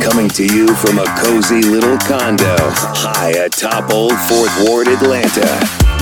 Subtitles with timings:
[0.00, 5.46] Coming to you from a cozy little condo high atop Old Fourth Ward, Atlanta.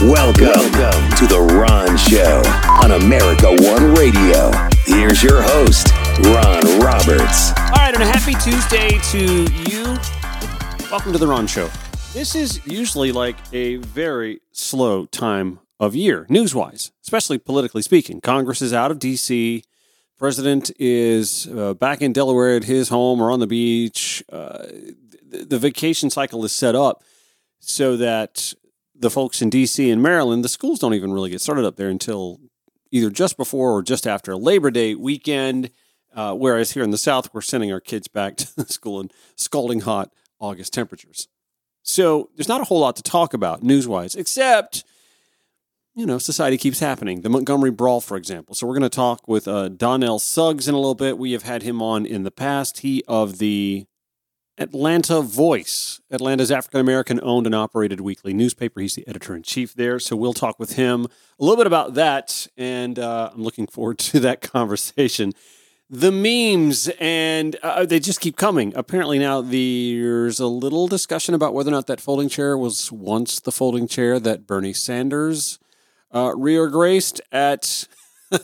[0.03, 2.43] Welcome, Welcome to The Ron Show
[2.83, 4.51] on America One Radio.
[4.85, 5.89] Here's your host,
[6.25, 7.51] Ron Roberts.
[7.59, 9.85] All right, and a happy Tuesday to you.
[10.91, 11.69] Welcome to The Ron Show.
[12.13, 18.21] This is usually like a very slow time of year, news wise, especially politically speaking.
[18.21, 19.63] Congress is out of D.C.
[20.21, 24.23] President is uh, back in Delaware at his home or on the beach.
[24.31, 24.67] Uh,
[25.27, 27.03] the, the vacation cycle is set up
[27.59, 28.53] so that
[28.95, 29.91] the folks in D.C.
[29.91, 32.39] and Maryland, the schools don't even really get started up there until
[32.91, 35.71] either just before or just after Labor Day weekend.
[36.15, 39.81] Uh, whereas here in the South, we're sending our kids back to school in scalding
[39.81, 41.29] hot August temperatures.
[41.83, 44.85] So there's not a whole lot to talk about news wise, except
[46.01, 47.21] you know, society keeps happening.
[47.21, 48.55] The Montgomery Brawl, for example.
[48.55, 51.19] So we're going to talk with uh, Donnell Suggs in a little bit.
[51.19, 52.79] We have had him on in the past.
[52.79, 53.85] He of the
[54.57, 58.81] Atlanta Voice, Atlanta's African American owned and operated weekly newspaper.
[58.81, 59.99] He's the editor in chief there.
[59.99, 62.47] So we'll talk with him a little bit about that.
[62.57, 65.35] And uh, I'm looking forward to that conversation.
[65.91, 68.73] The memes, and uh, they just keep coming.
[68.75, 73.39] Apparently, now there's a little discussion about whether or not that folding chair was once
[73.39, 75.59] the folding chair that Bernie Sanders
[76.13, 77.87] uh, graced at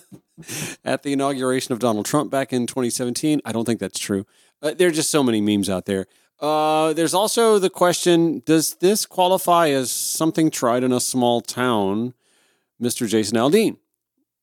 [0.84, 3.40] at the inauguration of Donald Trump back in 2017.
[3.44, 4.26] I don't think that's true.
[4.62, 6.06] Uh, there are just so many memes out there.
[6.40, 12.14] Uh, there's also the question: Does this qualify as something tried in a small town,
[12.80, 13.08] Mr.
[13.08, 13.78] Jason Aldean?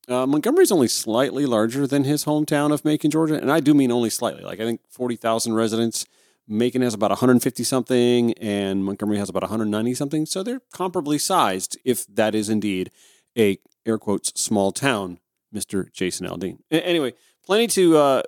[0.06, 3.90] Uh, Montgomery's only slightly larger than his hometown of Macon, Georgia, and I do mean
[3.90, 4.42] only slightly.
[4.42, 6.04] Like I think forty thousand residents.
[6.46, 10.26] Macon has about 150 something, and Montgomery has about 190 something.
[10.26, 12.90] So they're comparably sized, if that is indeed
[13.38, 15.18] a air quotes small town,
[15.54, 15.92] Mr.
[15.92, 16.58] Jason Aldean.
[16.70, 18.22] Anyway, plenty to uh,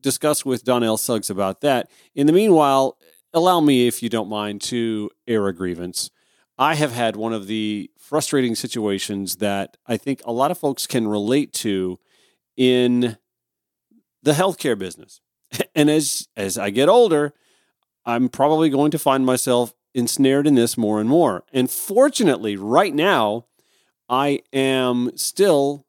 [0.00, 1.90] discuss with Donnell Suggs about that.
[2.14, 2.96] In the meanwhile,
[3.32, 6.10] allow me, if you don't mind, to air a grievance.
[6.58, 10.86] I have had one of the frustrating situations that I think a lot of folks
[10.86, 11.98] can relate to
[12.56, 13.16] in
[14.22, 15.20] the healthcare business.
[15.74, 17.32] And as as I get older,
[18.04, 21.44] I'm probably going to find myself ensnared in this more and more.
[21.52, 23.46] And fortunately, right now,
[24.10, 25.86] I am still,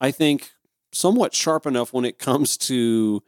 [0.00, 0.52] I think,
[0.92, 3.22] somewhat sharp enough when it comes to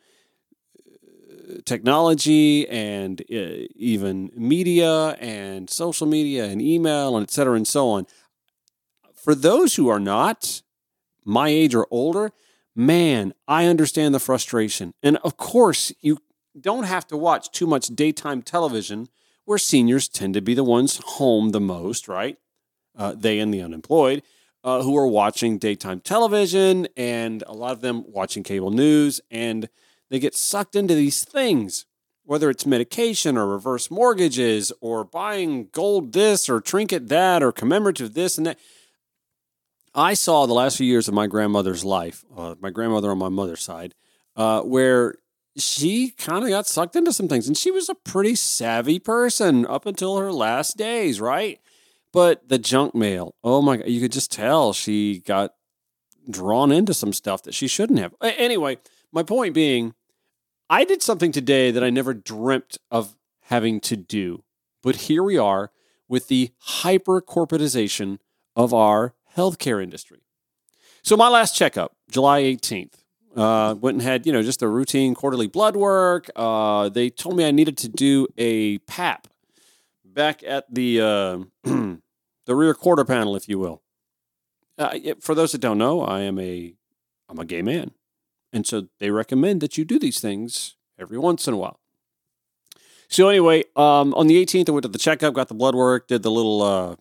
[0.86, 7.66] uh, technology and uh, even media and social media and email and et cetera and
[7.66, 8.06] so on.
[9.14, 10.62] For those who are not
[11.24, 12.32] my age or older,
[12.76, 14.94] man, I understand the frustration.
[15.02, 16.18] And of course, you
[16.60, 19.08] don't have to watch too much daytime television
[19.46, 22.38] where seniors tend to be the ones home the most, right?
[22.96, 24.22] Uh, they and the unemployed,
[24.62, 29.68] uh, who are watching daytime television and a lot of them watching cable news, and
[30.10, 31.86] they get sucked into these things,
[32.24, 38.14] whether it's medication or reverse mortgages or buying gold this or trinket that or commemorative
[38.14, 38.58] this and that.
[39.94, 43.28] I saw the last few years of my grandmother's life, uh, my grandmother on my
[43.28, 43.94] mother's side,
[44.34, 45.16] uh, where
[45.56, 47.46] she kind of got sucked into some things.
[47.46, 51.60] And she was a pretty savvy person up until her last days, right?
[52.14, 55.54] But the junk mail, oh my God, you could just tell she got
[56.30, 58.14] drawn into some stuff that she shouldn't have.
[58.22, 58.78] Anyway,
[59.10, 59.94] my point being,
[60.70, 63.16] I did something today that I never dreamt of
[63.46, 64.44] having to do.
[64.80, 65.72] But here we are
[66.08, 68.18] with the hyper corporatization
[68.54, 70.20] of our healthcare industry.
[71.02, 72.94] So, my last checkup, July 18th,
[73.34, 76.30] uh, went and had, you know, just a routine quarterly blood work.
[76.36, 79.26] Uh, they told me I needed to do a PAP
[80.04, 81.38] back at the uh,
[82.46, 83.82] the rear quarter panel, if you will.
[84.76, 86.74] Uh, for those that don't know, I am a
[87.28, 87.92] I'm a gay man,
[88.52, 91.80] and so they recommend that you do these things every once in a while.
[93.08, 96.08] So anyway, um, on the 18th, I went to the checkup, got the blood work,
[96.08, 96.96] did the little uh,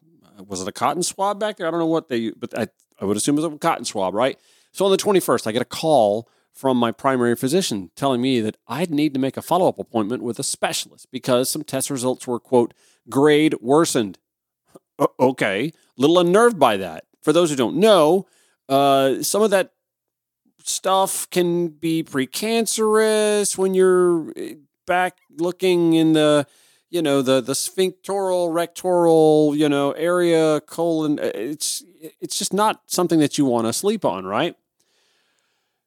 [0.48, 1.68] was it a cotton swab back there?
[1.68, 2.68] I don't know what they, but I,
[3.00, 4.38] I would assume it was a cotton swab, right?
[4.72, 8.58] So on the 21st, I get a call from my primary physician telling me that
[8.68, 12.28] I'd need to make a follow up appointment with a specialist because some test results
[12.28, 12.74] were quote
[13.10, 14.20] grade worsened
[15.20, 17.06] okay, a little unnerved by that.
[17.22, 18.28] For those who don't know,
[18.70, 19.72] uh, some of that
[20.64, 24.56] stuff can be precancerous when you're eh,
[24.86, 26.48] back looking in the
[26.90, 31.84] you know the the sphinctoral rectoral you know area colon eh, it's
[32.22, 34.56] it's just not something that you want to sleep on right?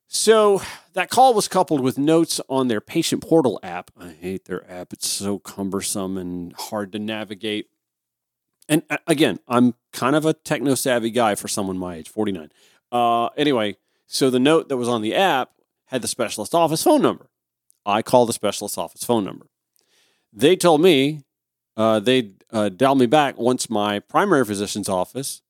[0.09, 0.63] So
[0.95, 3.91] that call was coupled with notes on their patient portal app.
[3.99, 4.93] I hate their app.
[4.93, 7.69] It's so cumbersome and hard to navigate
[8.69, 12.51] and uh, again, I'm kind of a techno savvy guy for someone my age, 49.
[12.93, 13.77] Uh, anyway,
[14.07, 15.51] so the note that was on the app
[15.87, 17.29] had the specialist office phone number.
[17.85, 19.47] I call the specialist office phone number.
[20.33, 21.23] They told me
[21.77, 25.43] uh, they'd uh, dial me back once my primary physician's office,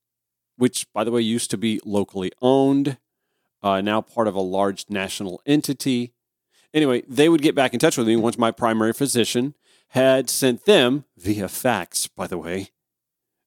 [0.56, 2.98] which, by the way, used to be locally owned,
[3.62, 6.12] uh, now part of a large national entity.
[6.74, 9.54] Anyway, they would get back in touch with me once my primary physician
[9.90, 12.70] had sent them, via fax, by the way,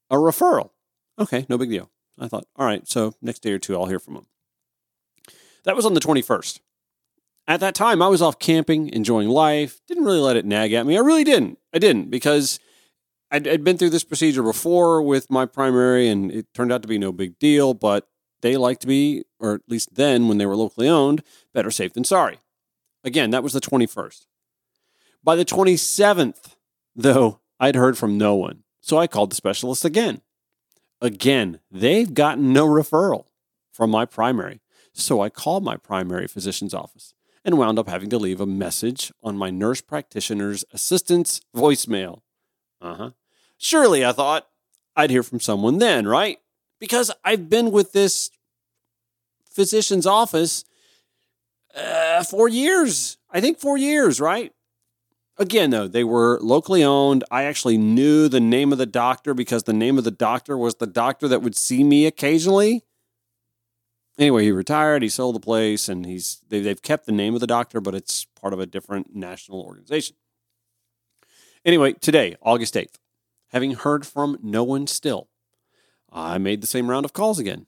[0.10, 0.72] a referral.
[1.18, 1.90] Okay, no big deal.
[2.20, 4.26] I thought, all right, so next day or two, I'll hear from them.
[5.64, 6.60] That was on the 21st.
[7.48, 10.86] At that time, I was off camping, enjoying life, didn't really let it nag at
[10.86, 10.98] me.
[10.98, 11.58] I really didn't.
[11.74, 12.60] I didn't because
[13.32, 16.88] I'd, I'd been through this procedure before with my primary, and it turned out to
[16.88, 18.08] be no big deal, but
[18.42, 21.24] they like to be, or at least then when they were locally owned,
[21.54, 22.40] better safe than sorry.
[23.04, 24.26] Again, that was the 21st.
[25.24, 26.56] By the 27th,
[26.96, 28.64] though, I'd heard from no one.
[28.90, 30.22] So I called the specialist again.
[31.00, 33.26] Again, they've gotten no referral
[33.72, 34.62] from my primary.
[34.94, 37.14] So I called my primary physician's office
[37.46, 42.22] and wound up having to leave a message on my nurse practitioner's assistant's voicemail.
[42.82, 43.10] Uh huh.
[43.60, 44.48] Surely, I thought,
[44.96, 46.40] I'd hear from someone then, right?
[46.80, 48.32] Because I've been with this
[49.52, 50.66] physician's office
[51.76, 53.20] uh, for years.
[53.30, 54.52] I think four years, right?
[55.40, 57.24] Again, though, they were locally owned.
[57.32, 60.76] I actually knew the name of the doctor because the name of the doctor was
[60.76, 62.84] the doctor that would see me occasionally.
[64.18, 65.02] Anyway, he retired.
[65.02, 67.96] He sold the place, and he's they, they've kept the name of the doctor, but
[67.96, 70.18] it's part of a different national organization.
[71.64, 72.96] Anyway, today, August 8th,
[73.48, 75.30] having heard from no one still,
[76.12, 77.66] I made the same round of calls again,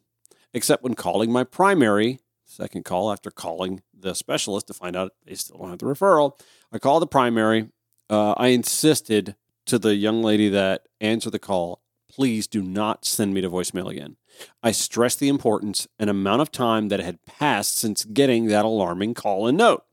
[0.54, 5.36] except when calling my primary, second call after calling the specialist to find out they
[5.36, 6.38] still don't have the referral.
[6.72, 7.70] I called the primary.
[8.10, 9.36] Uh, I insisted
[9.66, 13.90] to the young lady that answered the call, please do not send me to voicemail
[13.90, 14.18] again.
[14.64, 19.14] I stressed the importance and amount of time that had passed since getting that alarming
[19.14, 19.86] call and note.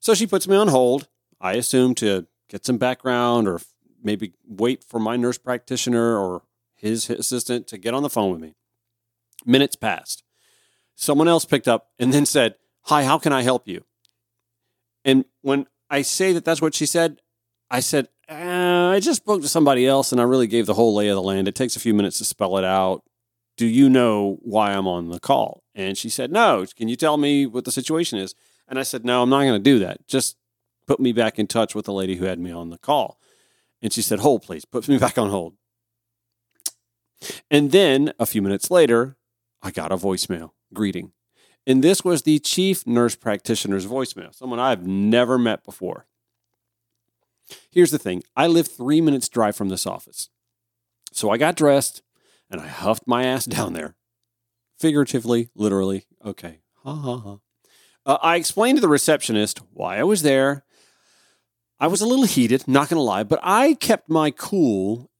[0.00, 1.08] So she puts me on hold,
[1.40, 3.60] I assume to get some background or
[4.02, 6.42] maybe wait for my nurse practitioner or
[6.74, 8.54] his assistant to get on the phone with me.
[9.46, 10.24] Minutes passed.
[10.94, 12.56] Someone else picked up and then said,
[12.86, 13.84] Hi, how can I help you?
[15.04, 17.20] And when I say that that's what she said,
[17.70, 20.94] I said, uh, I just spoke to somebody else and I really gave the whole
[20.94, 21.48] lay of the land.
[21.48, 23.02] It takes a few minutes to spell it out.
[23.58, 25.62] Do you know why I'm on the call?
[25.74, 26.64] And she said, No.
[26.74, 28.34] Can you tell me what the situation is?
[28.66, 30.08] And I said, No, I'm not going to do that.
[30.08, 30.38] Just
[30.86, 33.18] put me back in touch with the lady who had me on the call.
[33.82, 34.64] And she said, Hold, please.
[34.64, 35.54] Put me back on hold.
[37.50, 39.18] And then a few minutes later,
[39.62, 41.12] I got a voicemail greeting.
[41.66, 46.06] And this was the chief nurse practitioner's voicemail, someone I've never met before.
[47.70, 50.28] Here's the thing I live three minutes' drive from this office.
[51.12, 52.02] So I got dressed
[52.50, 53.96] and I huffed my ass down there.
[54.78, 56.06] Figuratively, literally.
[56.24, 56.58] Okay.
[56.84, 57.38] Ha ha ha.
[58.04, 60.64] Uh, I explained to the receptionist why I was there.
[61.78, 65.10] I was a little heated, not going to lie, but I kept my cool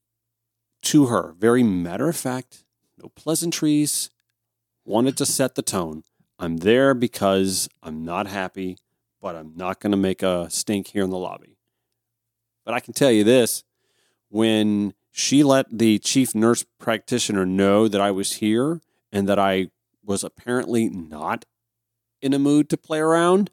[0.83, 1.35] to her.
[1.39, 2.65] Very matter of fact,
[3.01, 4.11] no pleasantries.
[4.85, 6.03] Wanted to set the tone.
[6.43, 8.77] I'm there because I'm not happy,
[9.21, 11.57] but I'm not going to make a stink here in the lobby.
[12.65, 13.63] But I can tell you this
[14.29, 18.81] when she let the chief nurse practitioner know that I was here
[19.13, 19.69] and that I
[20.05, 21.45] was apparently not
[22.21, 23.53] in a mood to play around,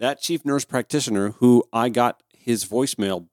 [0.00, 3.28] that chief nurse practitioner, who I got his voicemail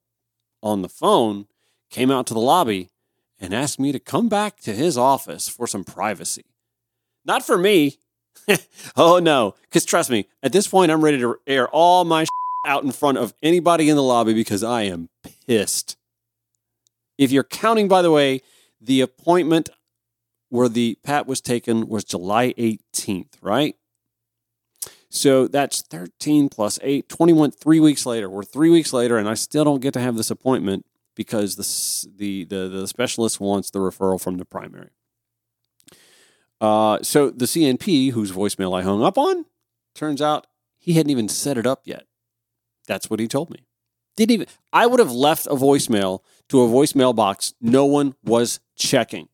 [0.62, 1.48] on the phone,
[1.90, 2.92] came out to the lobby
[3.40, 6.46] and asked me to come back to his office for some privacy.
[7.26, 7.98] Not for me.
[8.96, 12.26] oh no, because trust me, at this point, I'm ready to air all my
[12.68, 15.10] out in front of anybody in the lobby because I am
[15.48, 15.98] pissed.
[17.18, 18.42] If you're counting, by the way,
[18.80, 19.70] the appointment
[20.50, 23.76] where the PAP was taken was July 18th, right?
[25.10, 28.30] So that's 13 plus 8, 21, three weeks later.
[28.30, 32.10] We're three weeks later, and I still don't get to have this appointment because the,
[32.18, 34.92] the, the, the specialist wants the referral from the primary.
[36.62, 39.46] Uh, so the CNP, whose voicemail I hung up on,
[39.96, 40.48] turns out
[40.78, 42.06] he hadn't even set it up yet.
[42.88, 43.66] That's what he told me.
[44.16, 44.48] Didn't even.
[44.74, 47.54] I would have left a voicemail to a voicemail box.
[47.62, 49.30] No one was checking.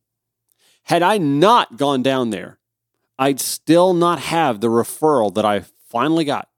[0.83, 2.59] Had I not gone down there,
[3.17, 6.49] I'd still not have the referral that I finally got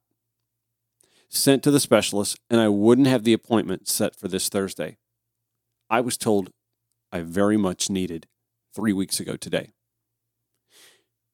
[1.29, 4.97] sent to the specialist, and I wouldn't have the appointment set for this Thursday.
[5.89, 6.51] I was told
[7.11, 8.27] I very much needed
[8.73, 9.71] three weeks ago today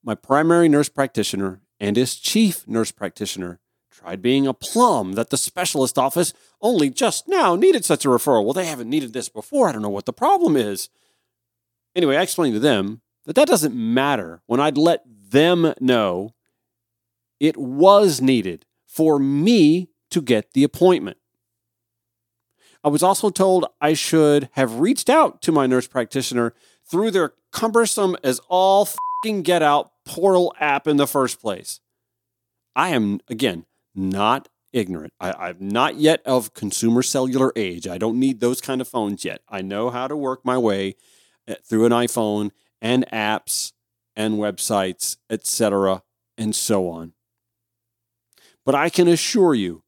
[0.03, 3.59] my primary nurse practitioner and his chief nurse practitioner
[3.91, 8.43] tried being a plum that the specialist office only just now needed such a referral.
[8.43, 9.69] Well, they haven't needed this before.
[9.69, 10.89] I don't know what the problem is.
[11.95, 16.33] Anyway, I explained to them that that doesn't matter when I'd let them know
[17.39, 21.17] it was needed for me to get the appointment.
[22.83, 26.53] I was also told I should have reached out to my nurse practitioner
[26.85, 28.89] through their cumbersome as all
[29.23, 31.79] fucking get out portal app in the first place.
[32.75, 35.13] I am, again, not ignorant.
[35.19, 37.87] I, am not yet of consumer cellular age.
[37.87, 39.41] I don't need those kind of phones yet.
[39.47, 40.95] I know how to work my way
[41.47, 43.71] eh, through an iPhone and apps
[44.15, 46.03] and websites, etc.,
[46.37, 47.13] and so on.
[48.65, 49.83] But I can assure you,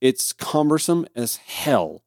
[0.00, 2.04] it's cumbersome as hell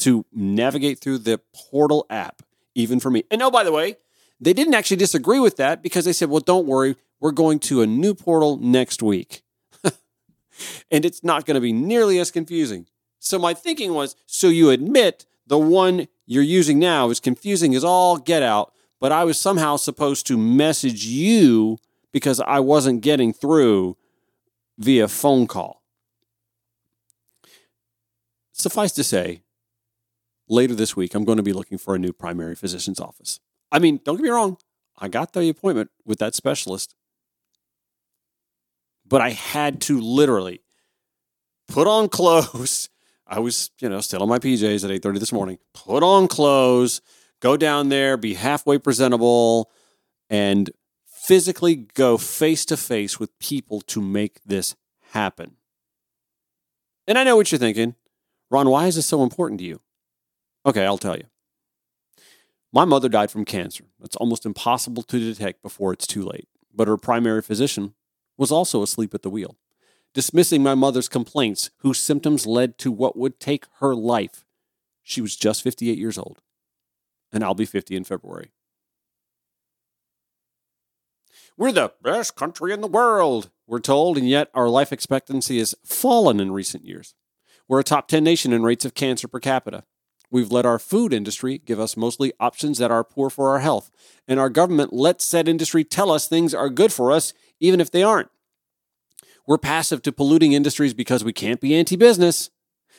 [0.00, 2.42] to navigate through the portal app,
[2.74, 3.24] even for me.
[3.30, 3.96] And oh, by the way,
[4.40, 7.82] they didn't actually disagree with that because they said, well, don't worry, we're going to
[7.82, 9.42] a new portal next week.
[10.90, 12.86] and it's not going to be nearly as confusing.
[13.18, 17.84] So my thinking was so you admit the one you're using now is confusing as
[17.84, 21.78] all get out, but I was somehow supposed to message you
[22.12, 23.96] because I wasn't getting through
[24.78, 25.82] via phone call.
[28.52, 29.42] Suffice to say,
[30.48, 33.40] later this week, I'm going to be looking for a new primary physician's office.
[33.72, 34.58] I mean, don't get me wrong,
[34.98, 36.94] I got the appointment with that specialist,
[39.06, 40.60] but I had to literally
[41.68, 42.88] put on clothes.
[43.26, 45.58] I was, you know, still on my PJs at 8:30 this morning.
[45.74, 47.00] Put on clothes,
[47.40, 49.70] go down there, be halfway presentable,
[50.30, 50.70] and
[51.06, 54.76] physically go face to face with people to make this
[55.10, 55.56] happen.
[57.08, 57.96] And I know what you're thinking.
[58.48, 59.80] Ron, why is this so important to you?
[60.64, 61.24] Okay, I'll tell you.
[62.72, 63.84] My mother died from cancer.
[64.02, 66.48] It's almost impossible to detect before it's too late.
[66.74, 67.94] But her primary physician
[68.36, 69.56] was also asleep at the wheel,
[70.12, 74.44] dismissing my mother's complaints, whose symptoms led to what would take her life.
[75.02, 76.42] She was just 58 years old,
[77.32, 78.52] and I'll be 50 in February.
[81.56, 85.74] We're the best country in the world, we're told, and yet our life expectancy has
[85.82, 87.14] fallen in recent years.
[87.66, 89.84] We're a top 10 nation in rates of cancer per capita.
[90.30, 93.90] We've let our food industry give us mostly options that are poor for our health,
[94.26, 97.90] and our government lets said industry tell us things are good for us, even if
[97.90, 98.28] they aren't.
[99.46, 102.50] We're passive to polluting industries because we can't be anti business.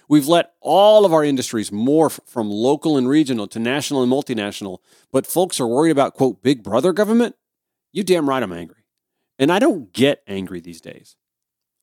[0.08, 4.78] We've let all of our industries morph from local and regional to national and multinational,
[5.12, 7.36] but folks are worried about, quote, big brother government?
[7.92, 8.86] You damn right I'm angry.
[9.38, 11.18] And I don't get angry these days.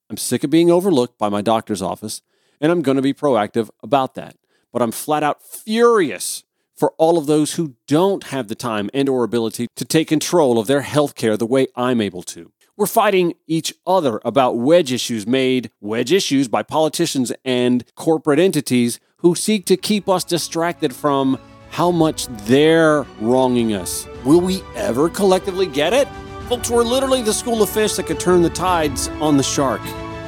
[0.09, 2.23] I'm sick of being overlooked by my doctor's office,
[2.59, 4.35] and I'm going to be proactive about that
[4.75, 6.43] but I'm flat out furious
[6.75, 10.59] for all of those who don't have the time and or ability to take control
[10.59, 12.51] of their health care the way I'm able to.
[12.75, 18.99] We're fighting each other about wedge issues made wedge issues by politicians and corporate entities
[19.19, 21.39] who seek to keep us distracted from
[21.69, 24.05] how much they're wronging us.
[24.25, 26.09] Will we ever collectively get it?
[26.49, 29.79] Folks, we're literally the school of fish that could turn the tides on the shark.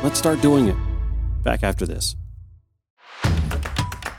[0.03, 0.77] Let's start doing it.
[1.43, 2.15] Back after this.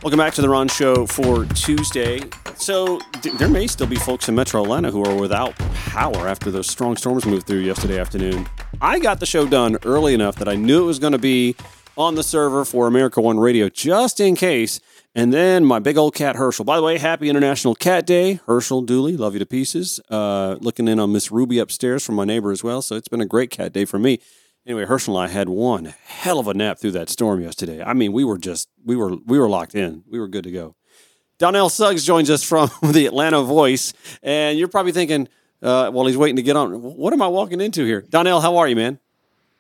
[0.01, 2.21] Welcome back to the Ron Show for Tuesday.
[2.55, 6.53] So, th- there may still be folks in Metro Atlanta who are without power after
[6.53, 8.47] those strong storms moved through yesterday afternoon.
[8.81, 11.57] I got the show done early enough that I knew it was going to be
[11.97, 14.79] on the server for America One Radio just in case.
[15.17, 16.65] And then my big old cat Herschel.
[16.65, 18.35] By the way, happy International Cat Day.
[18.47, 19.99] Herschel Dooley, love you to pieces.
[20.09, 22.83] Uh, looking in on Miss Ruby upstairs from my neighbor as well.
[22.83, 24.21] So it's been a great cat day for me.
[24.69, 27.83] Anyway, Herschel and I had one hell of a nap through that storm yesterday.
[27.83, 30.05] I mean, we were just we were we were locked in.
[30.07, 30.77] We were good to go.
[31.39, 35.27] Donnell Suggs joins us from the Atlanta Voice, and you're probably thinking,
[35.63, 38.03] uh, while he's waiting to get on, what am I walking into here?
[38.03, 38.99] Donnell, how are you, man?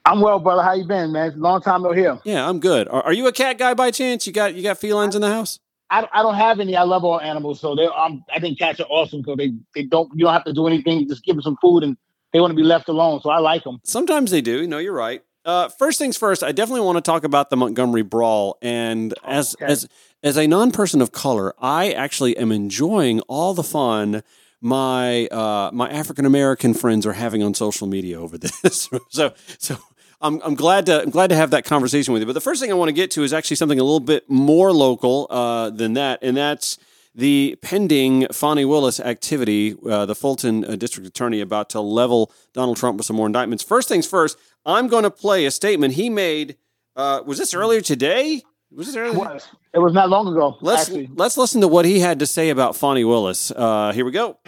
[0.04, 0.62] I'm well, brother.
[0.62, 1.40] How you been, man?
[1.40, 2.18] Long time no here.
[2.24, 2.86] Yeah, I'm good.
[2.88, 4.26] Are, are, you a cat guy by chance?
[4.26, 5.58] You got you got felines in the house?
[5.88, 6.76] I, I don't have any.
[6.76, 9.84] I love all animals, so they um, I think cats are awesome because they they
[9.84, 11.08] don't you don't have to do anything.
[11.08, 11.96] Just give them some food and
[12.32, 13.20] they want to be left alone.
[13.22, 13.80] So I like them.
[13.84, 14.66] Sometimes they do.
[14.66, 15.22] No, you're right.
[15.44, 18.58] Uh, first things first, I definitely want to talk about the Montgomery Brawl.
[18.60, 19.72] And as okay.
[19.72, 19.88] as
[20.22, 24.22] as a non person of color, I actually am enjoying all the fun
[24.60, 28.88] my uh, my African American friends are having on social media over this.
[29.08, 29.78] so so
[30.20, 32.26] I'm, I'm glad to I'm glad to have that conversation with you.
[32.26, 34.28] But the first thing I want to get to is actually something a little bit
[34.28, 36.78] more local uh, than that, and that's
[37.18, 42.76] the pending Fani Willis activity, uh, the Fulton uh, District Attorney about to level Donald
[42.76, 43.64] Trump with some more indictments.
[43.64, 46.56] First things first, I'm going to play a statement he made.
[46.94, 48.42] Uh, was this earlier today?
[48.70, 49.14] Was this earlier?
[49.14, 49.48] It was.
[49.74, 50.58] It was not long ago.
[50.60, 51.10] Let's actually.
[51.12, 53.50] let's listen to what he had to say about Fani Willis.
[53.50, 54.38] Uh, here we go.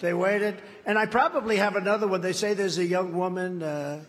[0.00, 2.20] They waited, and I probably have another one.
[2.20, 4.02] They say there's a young woman, uh,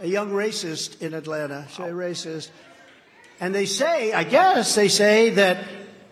[0.00, 1.66] a young racist in Atlanta.
[1.68, 2.48] Say racist,
[3.40, 5.58] and they say, I guess they say that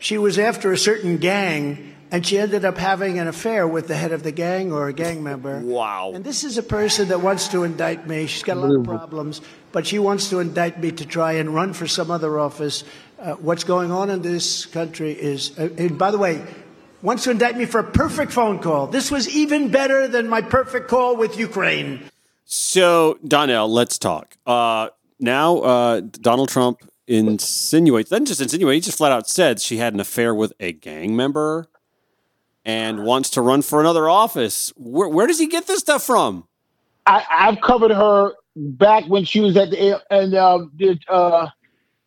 [0.01, 3.95] she was after a certain gang and she ended up having an affair with the
[3.95, 5.61] head of the gang or a gang member.
[5.61, 6.11] Wow.
[6.15, 8.27] And this is a person that wants to indict me.
[8.27, 9.41] She's got a lot of problems,
[9.71, 12.83] but she wants to indict me to try and run for some other office.
[13.19, 16.43] Uh, what's going on in this country is, uh, and by the way,
[17.03, 18.87] wants to indict me for a perfect phone call.
[18.87, 22.03] This was even better than my perfect call with Ukraine.
[22.45, 24.37] So, Donnell, let's talk.
[24.47, 24.89] Uh,
[25.21, 29.95] now, uh, Donald Trump insinuates, doesn't just insinuate, he just flat out said she had
[29.95, 31.67] an affair with a gang member
[32.65, 34.73] and wants to run for another office.
[34.77, 36.47] Where, where does he get this stuff from?
[37.07, 41.49] I, I've covered her back when she was at the and uh, did, uh,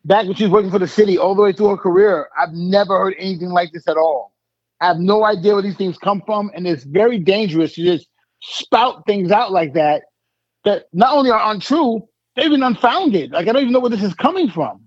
[0.04, 2.28] back when she was working for the city all the way through her career.
[2.38, 4.32] I've never heard anything like this at all.
[4.80, 8.08] I have no idea where these things come from, and it's very dangerous to just
[8.40, 10.02] spout things out like that
[10.64, 13.32] that not only are untrue, they're even unfounded.
[13.32, 14.83] Like I don't even know where this is coming from.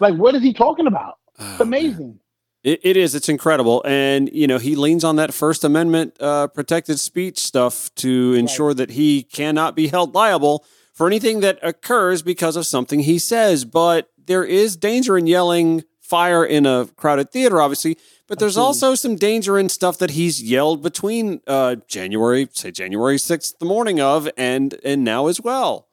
[0.00, 1.18] Like what is he talking about?
[1.38, 2.20] It's amazing.
[2.62, 3.14] It, it is.
[3.14, 7.94] It's incredible, and you know he leans on that First Amendment uh, protected speech stuff
[7.96, 13.00] to ensure that he cannot be held liable for anything that occurs because of something
[13.00, 13.64] he says.
[13.64, 17.96] But there is danger in yelling fire in a crowded theater, obviously.
[18.26, 23.18] But there's also some danger in stuff that he's yelled between uh, January, say January
[23.18, 25.88] sixth, the morning of, and and now as well.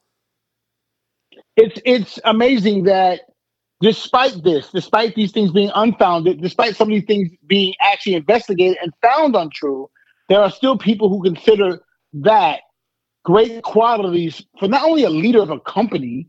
[1.56, 3.22] It's it's amazing that
[3.80, 8.76] despite this, despite these things being unfounded, despite some of these things being actually investigated
[8.82, 9.88] and found untrue,
[10.28, 11.80] there are still people who consider
[12.12, 12.60] that
[13.24, 16.28] great qualities for not only a leader of a company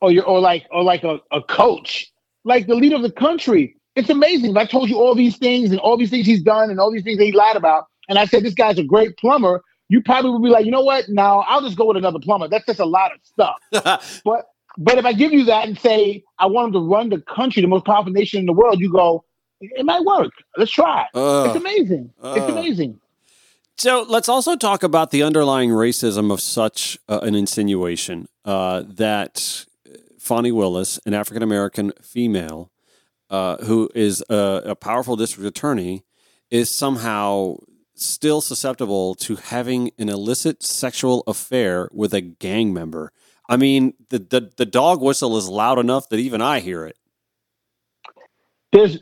[0.00, 2.10] or your or like or like a, a coach,
[2.44, 3.76] like the leader of the country.
[3.96, 4.50] It's amazing.
[4.50, 6.92] If I told you all these things and all these things he's done and all
[6.92, 10.02] these things that he lied about, and I said this guy's a great plumber, you
[10.02, 11.08] probably would be like, you know what?
[11.08, 12.48] Now I'll just go with another plumber.
[12.48, 14.20] That's just a lot of stuff.
[14.24, 17.20] but but if I give you that and say I want him to run the
[17.20, 19.24] country, the most powerful nation in the world, you go,
[19.60, 20.32] it might work.
[20.56, 21.08] Let's try it.
[21.14, 21.46] Ugh.
[21.46, 22.10] it's amazing.
[22.22, 23.00] it's amazing.
[23.76, 29.66] So let's also talk about the underlying racism of such uh, an insinuation uh, that
[30.18, 32.70] Fani Willis, an African American female
[33.30, 36.04] uh, who is a, a powerful district attorney,
[36.50, 37.56] is somehow
[37.96, 43.12] still susceptible to having an illicit sexual affair with a gang member.
[43.48, 46.96] I mean, the, the, the dog whistle is loud enough that even I hear it.
[48.72, 48.98] There's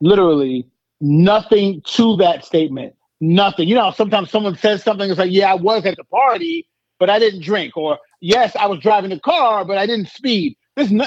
[0.00, 0.68] literally
[1.00, 2.94] nothing to that statement.
[3.20, 3.66] Nothing.
[3.66, 7.10] You know, sometimes someone says something, it's like, yeah, I was at the party, but
[7.10, 7.76] I didn't drink.
[7.76, 10.56] Or, yes, I was driving the car, but I didn't speed.
[10.76, 11.06] There's no,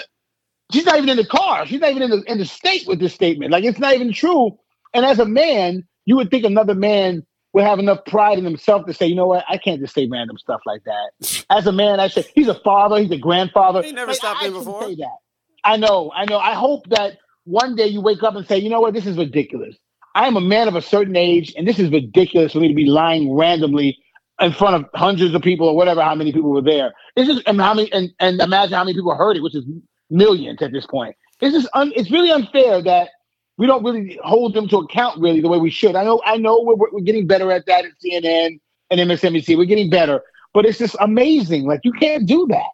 [0.73, 1.65] she's not even in the car.
[1.65, 3.51] She's not even in the, in the state with this statement.
[3.51, 4.57] Like, it's not even true.
[4.93, 8.85] And as a man, you would think another man would have enough pride in himself
[8.85, 11.45] to say, you know what, I can't just say random stuff like that.
[11.49, 13.83] As a man, I say he's a father, he's a grandfather.
[13.83, 14.83] He never Like, stopped I me can before.
[14.83, 15.17] Say that.
[15.63, 16.39] I know, I know.
[16.39, 19.17] I hope that one day you wake up and say, you know what, this is
[19.17, 19.75] ridiculous.
[20.15, 22.73] I am a man of a certain age, and this is ridiculous for me to
[22.73, 23.97] be lying randomly
[24.41, 26.93] in front of hundreds of people or whatever, how many people were there.
[27.15, 29.63] It's just and how many and, and imagine how many people heard it, which is
[30.09, 31.15] millions at this point.
[31.39, 33.09] It's just un, it's really unfair that
[33.57, 35.95] we don't really hold them to account really the way we should.
[35.95, 38.59] I know I know we're, we're getting better at that at CNN
[38.89, 39.57] and MSNBC.
[39.57, 40.21] We're getting better,
[40.53, 41.65] but it's just amazing.
[41.65, 42.69] Like you can't do that.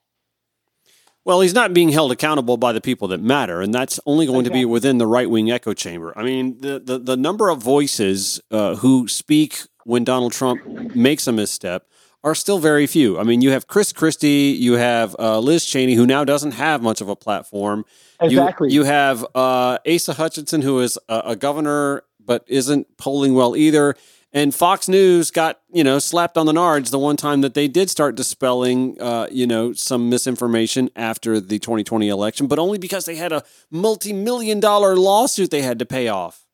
[1.27, 4.45] Well, he's not being held accountable by the people that matter, and that's only going
[4.45, 6.13] to be within the right wing echo chamber.
[6.15, 11.27] I mean, the, the, the number of voices uh, who speak when Donald Trump makes
[11.27, 11.85] a misstep
[12.23, 13.17] are still very few.
[13.19, 16.81] I mean, you have Chris Christie, you have uh, Liz Cheney, who now doesn't have
[16.81, 17.85] much of a platform.
[18.21, 18.71] You- Exactly.
[18.71, 23.95] You, have uh, Asa Hutchinson, who is a, a governor but isn't polling well either.
[24.33, 27.67] And Fox News got you know slapped on the nards the one time that they
[27.69, 33.05] did start dispelling uh, you know some misinformation after the 2020 election, but only because
[33.05, 36.45] they had a multi-million dollar lawsuit they had to pay off.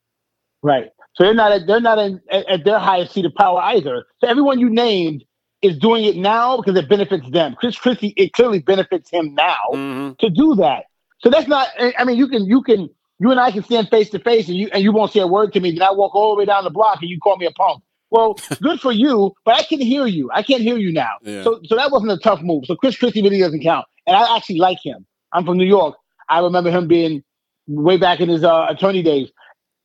[0.62, 0.90] Right.
[1.16, 4.04] So they're not at, they're not in, at, at their highest seat of power either.
[4.20, 5.24] So everyone you named
[5.64, 7.54] is doing it now because it benefits them.
[7.58, 10.18] Chris Christie, it clearly benefits him now Mhm.
[10.18, 10.84] to do that.
[11.20, 11.68] So that's not.
[11.78, 14.48] I I mean, you can you can you and I can stand face to face,
[14.48, 15.70] and you and you won't say a word to me.
[15.72, 17.82] Then I walk all the way down the block, and you call me a punk.
[18.10, 20.30] Well, good for you, but I can hear you.
[20.32, 21.14] I can't hear you now.
[21.22, 21.42] Yeah.
[21.44, 22.64] So so that wasn't a tough move.
[22.66, 25.06] So Chris Christie really doesn't count, and I actually like him.
[25.32, 25.96] I'm from New York.
[26.28, 27.22] I remember him being
[27.66, 29.30] way back in his uh, attorney days.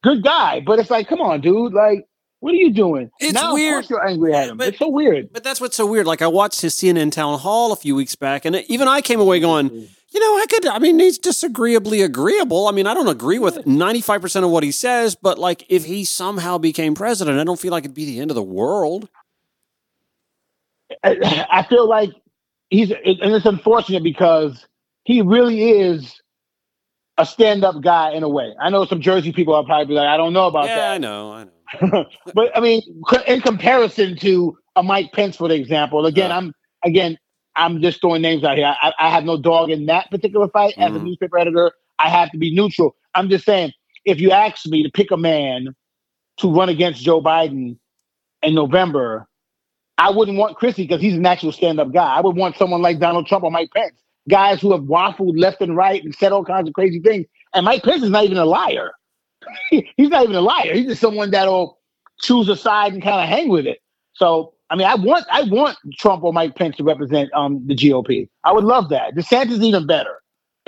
[0.03, 1.73] Good guy, but it's like, come on, dude.
[1.73, 2.05] Like,
[2.39, 3.11] what are you doing?
[3.19, 3.83] It's now, weird.
[3.83, 4.57] Of course you're angry at him.
[4.57, 5.31] But- it's so weird.
[5.33, 6.07] But that's what's so weird.
[6.07, 9.19] Like I watched his CNN town hall a few weeks back, and even I came
[9.19, 9.85] away going, mm-hmm.
[10.11, 10.67] you know, I could.
[10.67, 12.67] I mean, he's disagreeably agreeable.
[12.67, 15.65] I mean, I don't agree with ninety five percent of what he says, but like
[15.69, 18.43] if he somehow became president, I don't feel like it'd be the end of the
[18.43, 19.09] world.
[21.03, 22.09] I, I feel like
[22.69, 24.65] he's, and it's unfortunate because
[25.03, 26.19] he really is
[27.19, 28.55] a stand-up guy in a way.
[28.59, 30.91] I know some Jersey people are probably like, I don't know about yeah, that.
[30.93, 32.05] I know, I know.
[32.33, 32.81] but I mean,
[33.27, 36.37] in comparison to a Mike Pence, for example, again, Yeah.
[36.37, 36.53] I'm
[36.83, 37.17] again,
[37.55, 38.73] I'm just throwing names out here.
[38.81, 40.73] I, I have no dog in that particular fight.
[40.79, 41.03] As a Mhm.
[41.03, 42.95] newspaper editor, I have to be neutral.
[43.13, 43.73] I'm just saying,
[44.05, 45.75] if you ask me to pick a man
[46.37, 47.77] to run against Joe Biden
[48.41, 49.27] in November,
[49.97, 52.15] I wouldn't want Christie because he's an actual stand-up guy.
[52.15, 55.61] I would want someone like Donald Trump or Mike Pence, guys who have waffled left
[55.61, 57.25] and right and said all kinds of crazy things.
[57.53, 58.91] And Mike Pence is not even a liar.
[59.69, 60.73] he's not even a liar.
[60.73, 61.79] He's just someone that'll
[62.21, 63.79] choose a side and kind of hang with it.
[64.13, 67.75] So, I mean, I want I want Trump or Mike Pence to represent um the
[67.75, 68.29] GOP.
[68.43, 69.15] I would love that.
[69.15, 70.21] DeSantis is even better,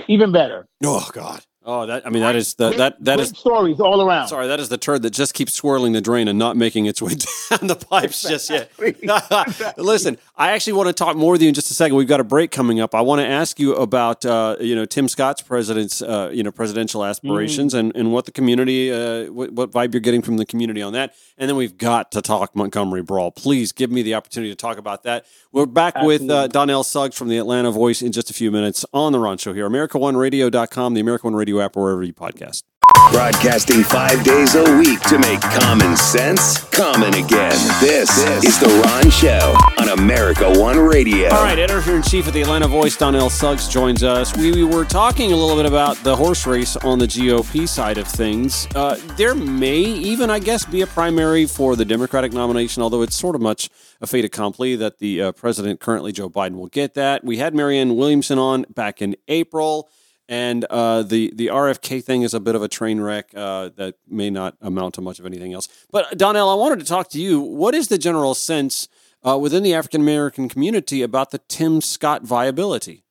[0.08, 0.68] even better.
[0.84, 1.42] Oh God.
[1.64, 4.28] Oh, that I mean that is the that that Great is stories all around.
[4.30, 7.04] sorry that is the turd that just keeps swirling the drain and not making its
[7.04, 7.14] way
[7.52, 8.72] down the pipes just yet.
[9.78, 11.98] Listen, I actually want to talk more with you in just a second.
[11.98, 12.96] We've got a break coming up.
[12.96, 16.52] I want to ask you about uh, you know Tim Scott's president's uh, you know
[16.52, 20.48] presidential aspirations and, and what the community uh, what, what vibe you're getting from the
[20.48, 21.14] community on that.
[21.38, 23.30] And then we've got to talk Montgomery Brawl.
[23.30, 25.26] Please give me the opportunity to talk about that.
[25.52, 28.84] We're back with uh, Donnell Suggs from the Atlanta Voice in just a few minutes
[28.94, 29.70] on the Ron Show here.
[29.70, 32.64] AmericaOneRadio.com, the America One Radio app, or wherever you podcast.
[33.12, 37.52] Broadcasting five days a week to make common sense common again.
[37.82, 38.10] This
[38.44, 41.30] is The Ron Show on America One Radio.
[41.30, 44.36] All right, editor in chief of the Atlanta Voice, Donnell Suggs, joins us.
[44.38, 47.98] We, we were talking a little bit about the horse race on the GOP side
[47.98, 48.68] of things.
[48.76, 53.16] Uh, there may even, I guess, be a primary for the Democratic nomination, although it's
[53.16, 56.94] sort of much a fait accompli that the uh, president, currently Joe Biden, will get
[56.94, 57.26] that.
[57.26, 59.90] We had Marianne Williamson on back in April.
[60.32, 63.96] And uh, the the RFK thing is a bit of a train wreck uh, that
[64.08, 65.68] may not amount to much of anything else.
[65.92, 67.42] But Donnell, I wanted to talk to you.
[67.42, 68.88] What is the general sense
[69.28, 73.04] uh, within the African American community about the Tim Scott viability?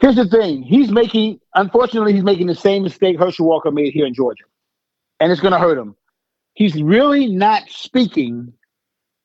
[0.00, 4.06] Here's the thing: he's making, unfortunately, he's making the same mistake Herschel Walker made here
[4.06, 4.44] in Georgia,
[5.20, 5.94] and it's going to hurt him.
[6.54, 8.54] He's really not speaking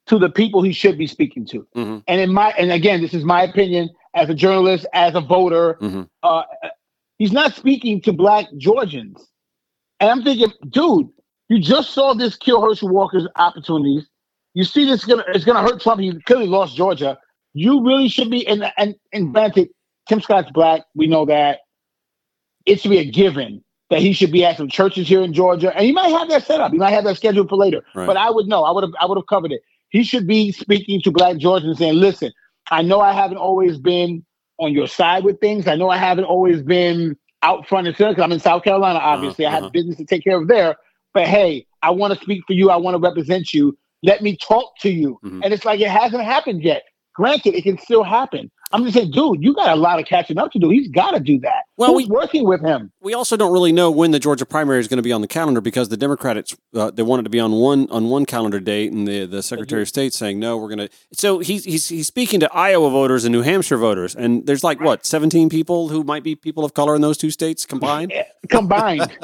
[0.08, 1.65] to the people he should be speaking to.
[1.78, 2.04] Mhm.
[2.10, 5.78] And in my, and again, this is my opinion as a journalist, as a voter.
[5.82, 6.08] Mhm.
[6.23, 6.43] Uh,
[7.19, 9.30] he's not speaking to Black Georgians,
[9.99, 11.10] and I'm thinking, dude,
[11.49, 14.08] you just saw this kill Herschel Walker's opportunities.
[14.54, 16.01] You see, this gonna it's gonna hurt Trump.
[16.01, 17.17] He clearly lost Georgia.
[17.54, 19.69] You really should be, and and and granted,
[20.08, 20.84] Tim Scott's black.
[20.95, 21.60] We know that.
[22.65, 25.75] It should be a given that he should be at some churches here in Georgia,
[25.75, 26.71] and he might have that set up.
[26.71, 27.82] He might have that scheduled for later.
[27.93, 28.08] Right.
[28.08, 28.63] But I would know.
[28.63, 28.93] I would have.
[28.99, 29.62] I would have covered it.
[29.89, 32.32] He should be speaking to Black Georgians and saying, "Listen,
[32.71, 34.25] I know I haven't always been
[34.58, 35.67] on your side with things.
[35.67, 38.99] I know I haven't always been out front and center because I'm in South Carolina.
[38.99, 39.63] Obviously, I uh-huh.
[39.63, 40.75] have business to take care of there.
[41.13, 42.69] But hey, I want to speak for you.
[42.69, 43.78] I want to represent you.
[44.04, 45.19] Let me talk to you.
[45.23, 45.41] Mhm.
[45.43, 46.84] And it's like it hasn't happened yet.
[47.13, 48.51] Granted, it can still happen.
[48.76, 50.70] I'm just saying, dude, you got a lot of catching up to do.
[50.70, 51.64] He's got to do that.
[51.78, 52.92] Well, Who's we- working with him?
[53.00, 55.28] We also don't really know when the Georgia primary is going to be on the
[55.28, 58.92] calendar because the Democrats uh, they wanted to be on one on one calendar date,
[58.92, 60.90] and the the Secretary of State saying no, we're going to.
[61.14, 64.82] So he's he's he's speaking to Iowa voters and New Hampshire voters, and there's like
[64.82, 68.12] what 17 people who might be people of color in those two states combined,
[68.50, 69.10] Combined,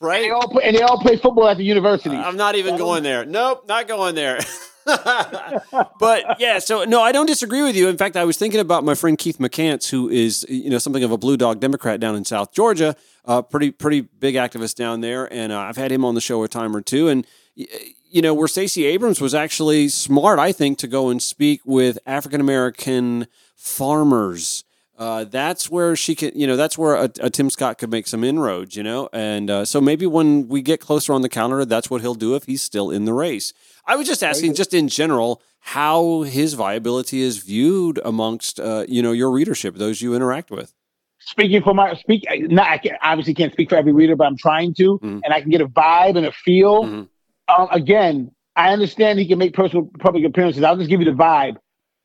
[0.00, 0.22] right?
[0.22, 2.16] they all play, and they all play football at the university.
[2.16, 3.24] I'm not even going there.
[3.26, 4.38] Nope, not going there.
[5.98, 7.88] but yeah, so no, I don't disagree with you.
[7.88, 11.04] In fact, I was thinking about my friend Keith McCants, who is you know something
[11.04, 12.96] of a blue dog Democrat down in South Georgia,
[13.26, 16.42] uh, pretty pretty big activist down there, and uh, I've had him on the show
[16.42, 20.78] a time or two, and you know where Stacey Abrams was actually smart, I think,
[20.78, 24.64] to go and speak with African American farmers.
[24.98, 28.08] Uh, that's where she can, you know, that's where a, a Tim Scott could make
[28.08, 31.64] some inroads, you know, and uh, so maybe when we get closer on the calendar,
[31.64, 33.52] that's what he'll do if he's still in the race.
[33.88, 39.02] I was just asking, just in general, how his viability is viewed amongst, uh, you
[39.02, 40.74] know, your readership, those you interact with.
[41.20, 44.36] Speaking for my speak, not I can, obviously can't speak for every reader, but I'm
[44.36, 45.20] trying to, Mhm.
[45.24, 46.84] and I can get a vibe and a feel.
[46.84, 47.08] Mhm.
[47.48, 50.62] Um, again, I understand he can make personal public appearances.
[50.62, 51.56] I'll just give you the vibe.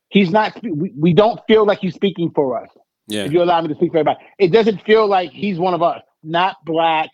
[0.10, 0.58] He's not.
[0.63, 2.69] We, we don't feel like he's speaking for us.
[3.08, 5.74] Yeah, If you allow me to speak for everybody, it doesn't feel like he's one
[5.74, 6.02] of us.
[6.24, 7.10] Not black.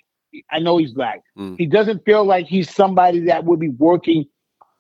[0.52, 1.22] I know he's black.
[1.38, 1.58] Mm.
[1.58, 4.26] He doesn't feel like he's somebody that would be working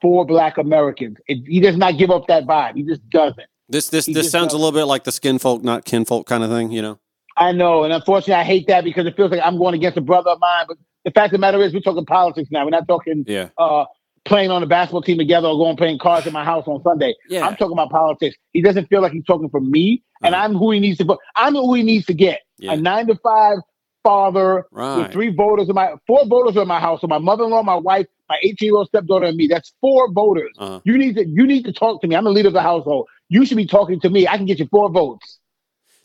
[0.01, 1.17] for Black Americans.
[1.27, 2.75] It, he does not give up that vibe.
[2.75, 3.47] He just doesn't.
[3.67, 4.59] this this He this sounds a doesn't.
[4.61, 6.99] little bit like the skin folk, not kinfolk kind of thing, you know.
[7.37, 10.01] I know, and unfortunately, I hate that because it feels like I'm going against a
[10.01, 10.65] brother of mine.
[10.67, 12.65] But the fact of the matter is, we're talking politics now.
[12.65, 13.85] We're not talking Yeah, uh,
[14.25, 17.15] playing on the basketball team together or going playing cards at my house on Sunday.
[17.29, 18.35] yeah, I'm talking about politics.
[18.51, 20.43] He doesn't feel like he's talking for me, and Uh-huh.
[20.43, 21.05] I'm who he needs to.
[21.05, 21.19] vote.
[21.37, 22.41] I'm who he needs to get.
[22.57, 22.73] yeah.
[22.73, 23.59] A nine to five
[24.03, 24.97] father Right.
[24.97, 27.01] with three voters in my four voters in my house.
[27.01, 29.47] So my mother-in-law, my wife, my 18 year old stepdaughter, and me.
[29.47, 30.51] That's four voters.
[30.57, 30.79] Uh-huh.
[30.83, 32.15] You need to you need to talk to me.
[32.15, 33.07] I'm the leader of the household.
[33.27, 34.27] You should be talking to me.
[34.27, 35.39] I can get you four votes.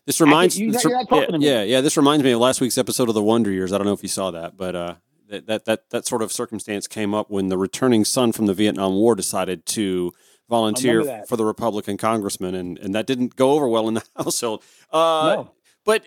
[0.06, 1.46] This reminds you- this you're re- not yeah, me.
[1.46, 1.80] yeah, yeah.
[1.80, 3.72] This reminds me of last week's episode of The Wonder Years.
[3.72, 4.94] I don't know if you saw that, but uh,
[5.28, 8.54] that, that that that sort of circumstance came up when the returning son from the
[8.54, 10.12] Vietnam War decided to
[10.50, 14.62] volunteer for the Republican congressman, and and that didn't go over well in the household.
[14.92, 15.50] Uh, No.
[15.84, 16.02] But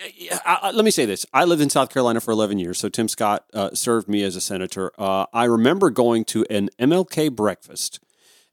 [0.45, 3.07] uh, let me say this: I lived in South Carolina for 11 years, so Tim
[3.07, 4.91] Scott uh, served me as a senator.
[4.97, 7.99] Uh, I remember going to an MLK breakfast,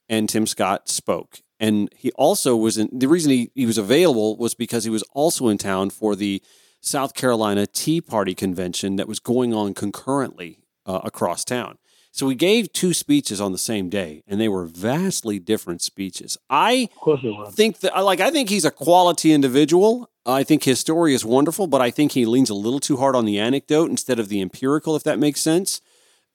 [0.08, 1.40] and Tim Scott spoke.
[1.60, 5.02] And he also was in the reason he, he was available was because he was
[5.12, 6.42] also in town for the
[6.80, 11.78] South Carolina Tea Party convention that was going on concurrently uh, across town.
[12.16, 16.38] So he gave two speeches on the same day, and they were vastly different speeches.
[16.48, 17.52] I Of course it was.
[17.56, 20.08] think that like I think he's a quality individual.
[20.24, 23.16] I think his story is wonderful, but I think he leans a little too hard
[23.16, 25.80] on the anecdote instead of the empirical, if that makes sense.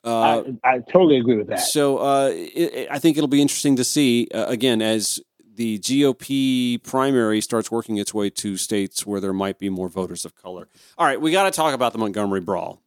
[0.03, 1.61] Uh, I, I totally agree with that.
[1.61, 5.21] so uh, it- I think it'll be interesting to see uh, again as
[5.55, 10.25] the GOP primary starts working its way to states where there might be more voters
[10.25, 10.67] of color.
[10.97, 12.81] All right, we got to talk about the Montgomery brawl.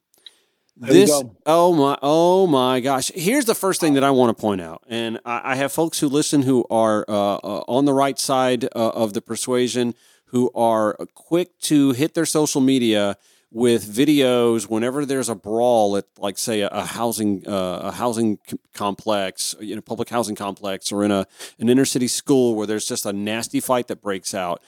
[0.76, 3.12] There This oh my oh my gosh!
[3.14, 5.98] Here's the first thing that I want to point out, and I, I have folks
[6.00, 9.94] who listen who are uh, uh, on the right side uh, of the persuasion,
[10.26, 13.18] who are quick to hit their social media
[13.50, 18.38] with videos whenever there's a brawl at, like, say, a, a housing uh, a housing
[18.48, 21.26] c- complex, you know, public housing complex, or in a
[21.58, 24.62] an inner city school where there's just a nasty fight that breaks out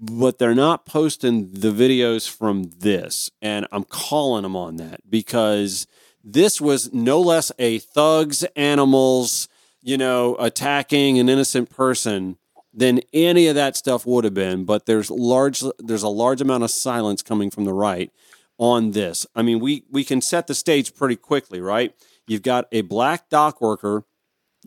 [0.00, 3.30] but they're not posting the videos from this.
[3.42, 5.86] And I'm calling them on that because
[6.24, 9.48] this was no less a thugs, animals,
[9.82, 12.38] you know, attacking an innocent person
[12.72, 14.64] than any of that stuff would have been.
[14.64, 18.10] But there's large there's a large amount of silence coming from the right
[18.58, 19.26] on this.
[19.34, 21.94] I mean, we we can set the stage pretty quickly, right?
[22.26, 24.04] You've got a black dock worker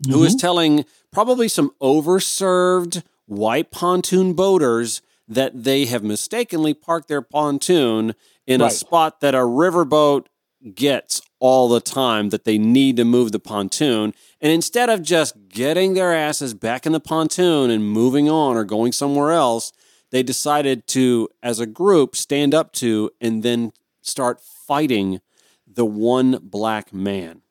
[0.08, 0.38] who is mm-hmm.
[0.40, 8.14] telling probably some overserved white pontoon boaters that they have mistakenly parked their pontoon
[8.46, 10.26] in a spot that a riverboat
[10.74, 15.48] gets all the time that they need to move the pontoon and instead of just
[15.48, 19.72] getting their asses back in the pontoon and moving on or going somewhere else
[20.10, 25.20] they decided to as a group stand up to and then start fighting
[25.66, 27.42] the one black man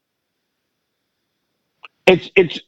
[2.07, 2.59] it's it's.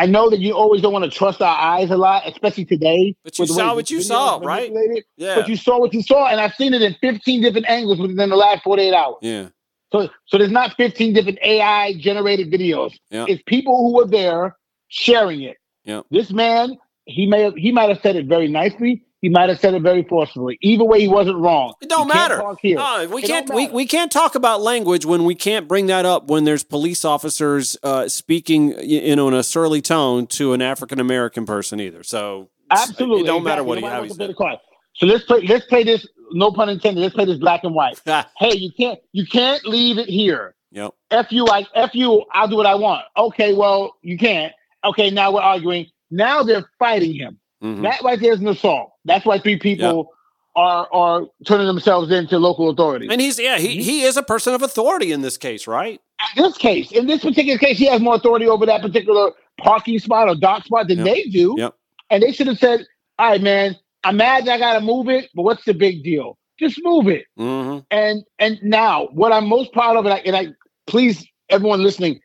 [0.00, 3.14] I know that you always don't want to trust our eyes a lot, especially today.
[3.22, 4.72] But you with the way saw what you saw, right?
[5.18, 7.98] yeah But you saw what you saw, and I've seen it in 15 different angles
[8.00, 9.16] within the last 48 hours.
[9.20, 9.48] yeah
[9.92, 12.92] So, so there's not 15 different AI generated videos.
[13.10, 13.26] Yeah.
[13.28, 14.56] It's people who were there
[14.88, 15.58] sharing it.
[15.84, 16.00] Yeah.
[16.10, 19.04] This man, he may have he might have said it very nicely.
[19.20, 20.58] He might have said it very forcefully.
[20.62, 21.74] Either way, he wasn't wrong.
[21.82, 22.56] It don't You can't matter.
[22.62, 22.76] here.
[22.78, 23.48] No, we It can't.
[23.54, 23.74] We, matter.
[23.74, 27.76] we can't talk about language when we can't bring that up when there's police officers
[27.82, 32.02] uh, speaking, you know, in a surly tone to an African American person either.
[32.02, 33.68] So Absolutely, it don't matter exactly.
[33.68, 34.60] what he how he wants to play said.
[34.94, 35.40] So let's play.
[35.42, 36.06] Let's play this.
[36.32, 37.00] No pun intended.
[37.00, 38.00] Let's play this black and white.
[38.38, 38.98] hey, you can't.
[39.12, 40.54] You can't leave it here.
[40.70, 40.92] yep.
[41.10, 42.24] F you, I F you.
[42.32, 43.04] I'll do what I want.
[43.16, 44.52] Okay, well you can't.
[44.84, 45.86] Okay, now we're arguing.
[46.10, 47.38] Now they're fighting him.
[47.62, 47.82] Mhm.
[47.82, 48.89] That right there is an assault.
[49.04, 50.10] That's why three people
[50.56, 53.08] are are turning themselves into local authorities.
[53.10, 56.00] And he's yeah he he is a person of authority in this case, right?
[56.36, 59.98] in this case, in this particular case, he has more authority over that particular parking
[59.98, 61.06] spot or dock spot than Yep.
[61.06, 61.54] they do.
[61.56, 61.74] Yep.
[62.10, 62.84] And they should have said,
[63.18, 66.02] "All right, man, I'm mad that I got to move it, but what's the big
[66.04, 66.36] deal?
[66.58, 70.36] Just move it." hmm And and now, what I'm most proud of, and I, and
[70.36, 70.48] I
[70.86, 72.20] please everyone listening,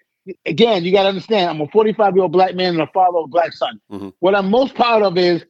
[0.45, 3.19] again, you got to understand, I'm a 45 year old black man and a father
[3.19, 3.79] of a black son.
[3.91, 4.13] Mhm.
[4.19, 5.43] What I'm most proud of is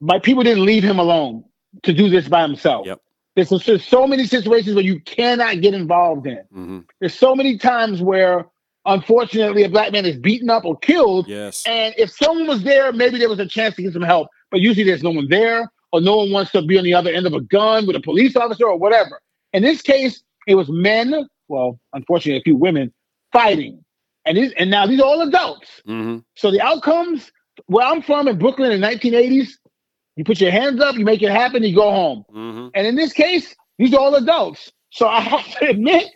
[0.00, 1.44] my people didn't leave him alone
[1.82, 2.86] to do this by himself.
[2.86, 3.00] Yep.
[3.34, 6.42] There's, there's so many situations where you cannot get involved in.
[6.52, 8.46] hmm There's so many times where,
[8.86, 11.28] unfortunately, a black man is beaten up or killed.
[11.28, 11.64] Yes.
[11.66, 14.28] And if someone was there, maybe there was a chance to get some help.
[14.50, 17.10] But usually there's no one there, or no one wants to be on the other
[17.10, 19.20] end of a gun with a police officer or whatever.
[19.52, 22.92] In this case, it was men, well, unfortunately, a few women
[23.32, 23.84] fighting.
[24.24, 25.68] And, these, and now these are all adults.
[25.84, 27.30] hmm So the outcomes,
[27.66, 29.50] where I'm from in Brooklyn in the 1980s,
[30.16, 32.24] you put your hands up, you make it happen, you go home.
[32.30, 34.72] hmm And in this case, these are all adults.
[34.90, 36.08] So I have to admit,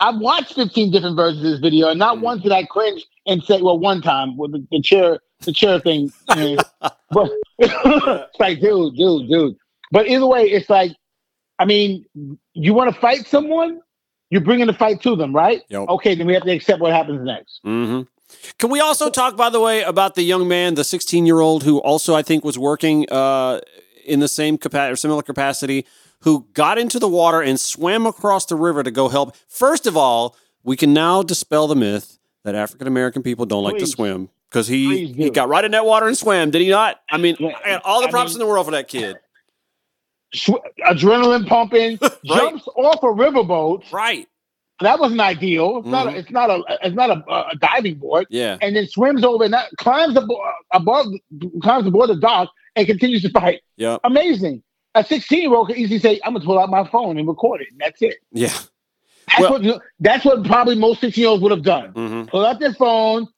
[0.00, 2.22] I've watched 15 different versions of this video, and not Mhm.
[2.22, 5.78] once did I cringe and say, well, one time with the, the chair, the chair
[5.80, 6.12] thing.
[6.28, 9.56] but it's like, dude, dude, dude.
[9.90, 10.92] But either way, it's like,
[11.58, 12.04] I mean,
[12.54, 13.80] you want to fight someone,
[14.30, 15.62] you're bringing the fight to them, right?
[15.68, 15.88] Yep.
[15.90, 17.60] Okay, then we have to accept what happens next.
[17.64, 18.02] hmm
[18.58, 21.62] Can we also talk, by the way, about the young man, the 16 year old,
[21.62, 23.60] who also I think was working uh,
[24.04, 25.86] in the same capacity or similar capacity,
[26.20, 29.36] who got into the water and swam across the river to go help.
[29.48, 33.78] First of all, we can now dispel the myth that African American people don't like
[33.78, 36.50] to swim because he he got right in that water and swam.
[36.50, 37.00] Did he not?
[37.10, 39.16] I mean, I got all the I props mean- in the world for that kid.
[40.34, 40.50] sw-
[40.86, 43.90] adrenaline pumping, jumps off a riverboat.
[43.92, 44.28] Right.
[44.80, 45.78] That wasn't ideal.
[45.78, 46.08] It's not.
[46.08, 46.62] A, it's not a.
[46.82, 48.26] It's not a, a diving board.
[48.30, 48.58] Yeah.
[48.60, 50.40] And then swims over and that climbs abo-
[50.72, 51.06] above,
[51.62, 53.60] climbs aboard the dock and continues to fight.
[53.76, 54.00] Yep.
[54.04, 54.62] Amazing.
[54.94, 57.60] A 16 year old can easily say, "I'm gonna pull out my phone and record
[57.60, 58.16] it." And that's it.
[58.32, 58.48] Yeah.
[59.28, 59.82] That's Well- what.
[60.00, 61.90] That's what probably most 16 year olds would have done.
[61.90, 63.28] hmm Pull out their phone,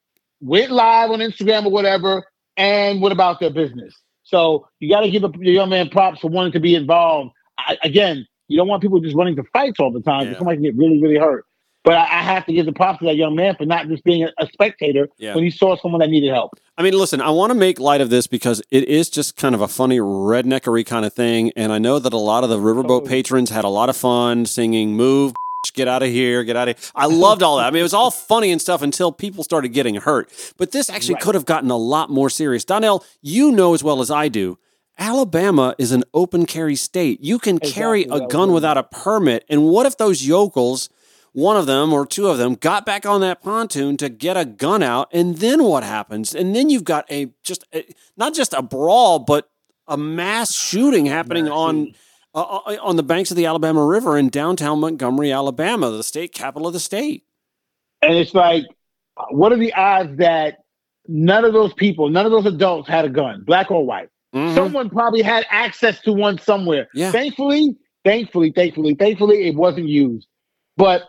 [0.40, 2.24] went live on Instagram or whatever,
[2.56, 3.94] and went about their business.
[4.22, 7.32] So you got to give the young man props for wanting to be involved.
[7.58, 10.24] I, again, you don't want people just running to fights all the time Yeah.
[10.30, 11.46] because somebody can get really, really hurt.
[11.84, 14.04] But I, I have to give the props to that young man for not just
[14.04, 15.34] being a, a spectator Yeah.
[15.34, 16.52] when he saw someone that needed help.
[16.78, 19.54] I mean, listen, I want to make light of this because it is just kind
[19.54, 21.52] of a funny redneckery kind of thing.
[21.56, 24.46] And I know that a lot of the riverboat patrons had a lot of fun
[24.46, 25.34] singing, move,
[25.74, 26.90] get out of here, get out of here.
[26.94, 27.66] I loved all that.
[27.66, 30.30] I mean, it was all funny and stuff until people started getting hurt.
[30.56, 31.22] But this actually Right.
[31.22, 32.64] could have gotten a lot more serious.
[32.64, 34.58] Donnell, you know as well as I do.
[34.98, 37.20] Alabama is an open carry state.
[37.20, 39.44] You can carry a gun without a permit.
[39.48, 40.88] And what if those yokels,
[41.32, 44.44] one of them or two of them, got back on that pontoon to get a
[44.44, 45.08] gun out?
[45.12, 46.34] And then what happens?
[46.34, 47.84] And then you've got a just a,
[48.16, 49.50] not just a brawl, but
[49.88, 51.94] a mass shooting happening Mass on shooting.
[52.34, 56.32] uh, uh, on the banks of the Alabama River in downtown Montgomery, Alabama, the state
[56.32, 57.24] capital of the state.
[58.00, 58.64] And it's like,
[59.30, 60.64] what are the odds that
[61.08, 64.08] none of those people, none of those adults had a gun, black or white?
[64.34, 64.54] Mhm.
[64.54, 66.88] Someone probably had access to one somewhere.
[66.94, 67.12] Yeah.
[67.12, 70.26] Thankfully, thankfully, thankfully, thankfully, it wasn't used.
[70.76, 71.02] But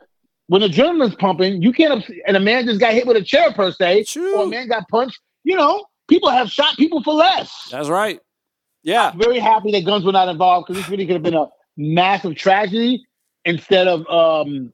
[0.48, 3.52] when adrenaline's pumping, you can't, ups- and a man just got hit with a chair
[3.52, 4.38] per se, True.
[4.38, 5.20] or a man got punched.
[5.44, 7.68] You know, people have shot people for less.
[7.72, 8.20] That's right.
[8.84, 9.12] Yeah.
[9.16, 12.36] Very happy that guns were not involved because this really could have been a massive
[12.36, 13.04] tragedy
[13.44, 14.72] instead of um,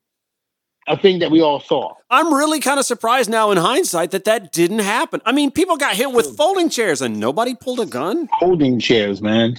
[0.92, 1.94] a thing that we all saw.
[2.10, 5.22] I'm really kind of surprised now in hindsight that that didn't happen.
[5.26, 8.28] I mean, people got hit with folding chairs and nobody pulled a gun.
[8.40, 9.56] Folding chairs, man.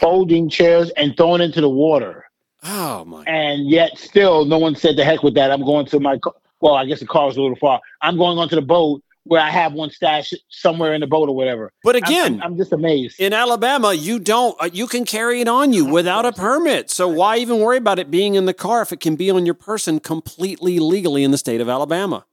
[0.00, 2.24] Folding chairs and thrown into the water.
[2.66, 3.22] Oh my!
[3.26, 5.50] and yet still no one said the heck with that.
[5.50, 6.18] I'm going to my
[6.60, 7.78] well, I guess the car is a little far.
[8.00, 11.34] I'm going onto the boat where I have one stash somewhere in the boat or
[11.34, 11.72] whatever.
[11.82, 13.18] But again, I'm, I'm just amazed.
[13.18, 14.56] in Alabama, you don't.
[14.60, 16.90] Uh, you can carry it on you without a permit.
[16.90, 19.44] So why even worry about it being in the car if it can be on
[19.46, 22.26] your person completely legally in the state of Alabama?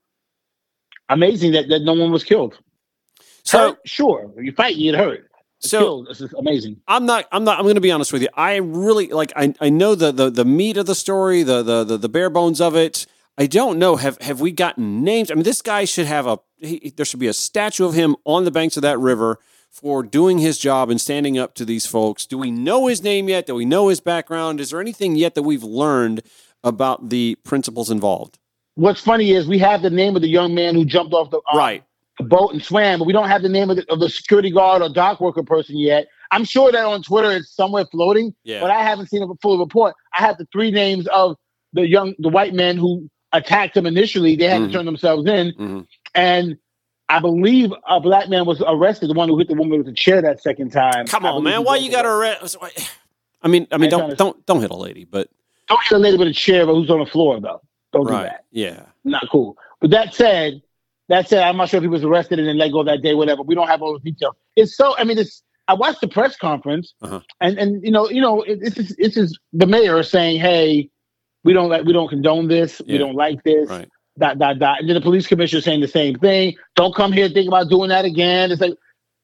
[1.09, 2.57] Amazing that, that no one was killed.
[3.43, 3.79] So Hurt?
[3.85, 5.27] sure, you fight, you get hurt.
[5.59, 6.07] So- killed.
[6.09, 6.77] This is amazing.
[6.87, 7.27] I'm not.
[7.31, 7.57] I'm not.
[7.57, 8.29] I'm going to be honest with you.
[8.33, 9.31] I really like.
[9.35, 12.29] I, I know the, the the meat of the story, the, the the the bare
[12.29, 13.05] bones of it.
[13.41, 13.95] I don't know.
[13.95, 15.31] Have have we gotten names?
[15.31, 16.37] I mean, this guy should have a.
[16.57, 19.39] He, there should be a statue of him on the banks of that river
[19.71, 22.27] for doing his job and standing up to these folks.
[22.27, 23.47] Do we know his name yet?
[23.47, 24.59] Do we know his background?
[24.59, 26.21] Is there anything yet that we've learned
[26.63, 28.37] about the principles involved?
[28.75, 31.37] What's funny is we have the name of the young man who jumped off the,
[31.51, 31.83] uh, Right.
[32.19, 34.51] the boat and swam, but we don't have the name of the, of the security
[34.51, 36.05] guard or dock worker person yet.
[36.29, 38.61] I'm sure that on Twitter it's somewhere floating, Yeah.
[38.61, 39.95] but I haven't seen a full report.
[40.15, 41.37] I have the three names of
[41.73, 44.35] the young, the white men who attacked him initially.
[44.35, 44.67] They had Mhm.
[44.67, 45.87] to turn themselves in, Mhm.
[46.15, 46.57] and
[47.09, 49.09] I believe a black man was arrested.
[49.09, 51.05] The one who hit the woman with the chair that second time.
[51.07, 51.63] Come on, man.
[51.63, 52.59] Why you got to arrested.
[52.61, 52.77] arrest?
[53.43, 55.29] I mean, I mean, don't don't don't hit a lady, but
[55.67, 57.61] Don't hit a lady with a chair, but who's on the floor though?
[57.93, 58.43] Don't do that.
[58.51, 58.83] Yeah.
[59.03, 59.57] not cool.
[59.79, 60.61] But that said,
[61.09, 63.15] that said, I'm not sure if he was arrested and then let go that day,
[63.15, 63.41] whatever.
[63.41, 64.35] We don't have all the details.
[64.55, 64.95] It's so.
[64.97, 65.41] I mean, it's.
[65.67, 67.19] I watched the press conference, Uh-huh.
[67.39, 70.89] and and you know, you know, it, it's just, it's just the mayor saying, "Hey,
[71.43, 72.81] we don't like, we don't condone this.
[72.85, 72.93] Yeah.
[72.93, 73.89] We don't like this." Right.
[74.19, 74.79] Dot dot dot.
[74.79, 76.55] And then the police commissioner saying the same thing.
[76.75, 78.51] Don't come here think about doing that again.
[78.51, 78.73] It's like,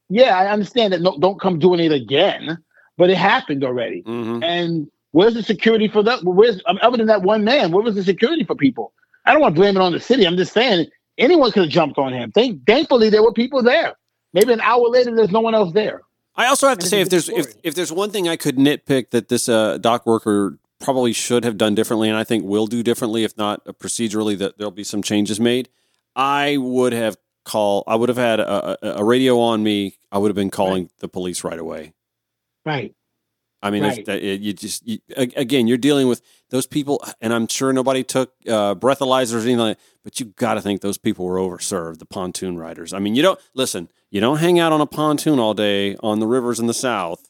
[0.08, 1.02] yeah, I understand that.
[1.02, 2.58] No, don't come doing it again.
[2.96, 4.00] But it happened already.
[4.00, 6.24] hmm And where's the security for that?
[6.24, 7.70] Where's other than that one man?
[7.70, 8.92] Where was the security for people?
[9.26, 10.26] I don't want to blame it on the city.
[10.26, 10.86] I'm just saying
[11.18, 12.32] anyone could have jumped on him.
[12.32, 13.94] Thank, thankfully, there were people there.
[14.32, 16.00] Maybe an hour later, there's no one else there.
[16.34, 19.10] I also have to say, if there's if, if there's one thing I could nitpick
[19.10, 22.82] that this uh, dock worker probably should have done differently, and I think will do
[22.82, 25.68] differently, if not uh, procedurally, that there'll be some changes made.
[26.14, 27.84] I would have called.
[27.86, 29.98] I would have had a, a, radio on me.
[30.12, 31.94] I would have been calling the police right away.
[32.64, 32.94] Right.
[33.60, 34.04] I mean, Right.
[34.06, 38.04] that, it, you just you, again, you're dealing with those people, and I'm sure nobody
[38.04, 39.84] took uh, breathalyzers or anything like that.
[40.04, 42.92] But you got to think those people were overserved, the pontoon riders.
[42.92, 43.88] I mean, you don't listen.
[44.10, 47.28] You don't hang out on a pontoon all day on the rivers in the south,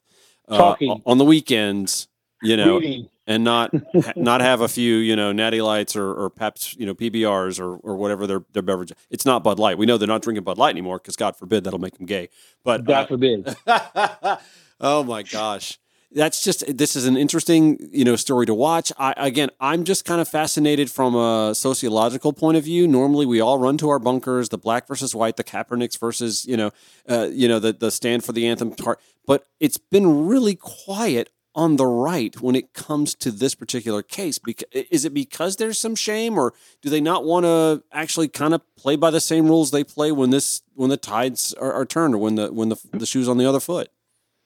[0.49, 1.03] uh, Talking.
[1.07, 2.09] on the weekends,
[2.43, 3.09] you know, Reading.
[3.29, 3.73] And not
[4.17, 7.77] not have a few, you know, natty lights or, or Peps, you know, PBRs or
[7.77, 8.93] or whatever their their beverage.
[9.11, 9.79] It's not Bud Light.
[9.79, 12.31] We know they're not drinking Bud Light anymore because God forbid that'll make them gay.
[12.65, 13.57] But uh, God forbid.
[14.81, 15.79] oh my gosh
[16.13, 20.05] that's just this is an interesting you know story to watch I, again i'm just
[20.05, 23.99] kind of fascinated from a sociological point of view normally we all run to our
[23.99, 26.71] bunkers the black versus white the kaepernicks versus you know
[27.09, 31.31] uh, you know the, the stand for the anthem part but it's been really quiet
[31.59, 34.39] on the right when it comes to this particular case?
[34.73, 38.63] Is it because there's some shame, or do they not want to actually kind of
[38.77, 42.15] play by the same rules they play when this when the tides are, are turned
[42.15, 43.91] or when the when the the shoe's on the other foot?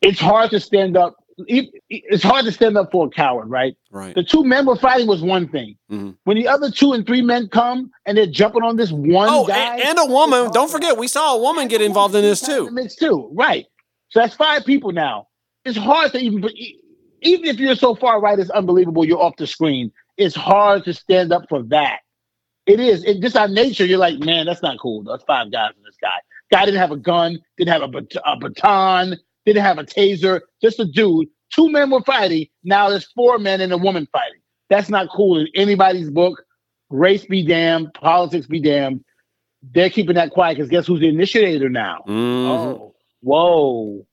[0.01, 1.17] It's hard to stand up.
[1.47, 3.77] It's hard to stand up for a coward, right?
[3.91, 4.15] Right.
[4.15, 5.77] The two men were fighting was one thing.
[5.91, 6.11] Mm-hmm.
[6.25, 9.47] When the other two and three men come and they're jumping on this one oh,
[9.47, 10.51] guy, and, and a woman.
[10.51, 12.71] Don't forget, we saw a woman get involved in this too.
[12.71, 13.67] Mix too, right?
[14.09, 15.29] So that's five people now.
[15.65, 16.45] It's hard to even,
[17.23, 19.05] even if you're so far right, it's unbelievable.
[19.05, 19.93] You're off the screen.
[20.17, 22.01] It's hard to stand up for that.
[22.67, 23.05] It is.
[23.05, 23.85] It, just our nature.
[23.85, 25.03] You're like, man, that's not cool.
[25.03, 26.19] That's five guys in this guy.
[26.53, 29.17] Guy didn't have a gun, didn't have a, bat- a baton,
[29.47, 30.41] didn't have a taser.
[30.61, 31.29] Just a dude.
[31.53, 32.47] Two men were fighting.
[32.63, 34.41] Now there's four men and a woman fighting.
[34.71, 36.43] That's not cool in anybody's book.
[36.89, 37.95] Race be damned.
[37.95, 39.05] Politics be damned.
[39.63, 42.05] They're keeping that quiet because guess who's the initiator now?
[42.09, 42.51] Mm-hmm.
[42.51, 44.07] Oh, whoa.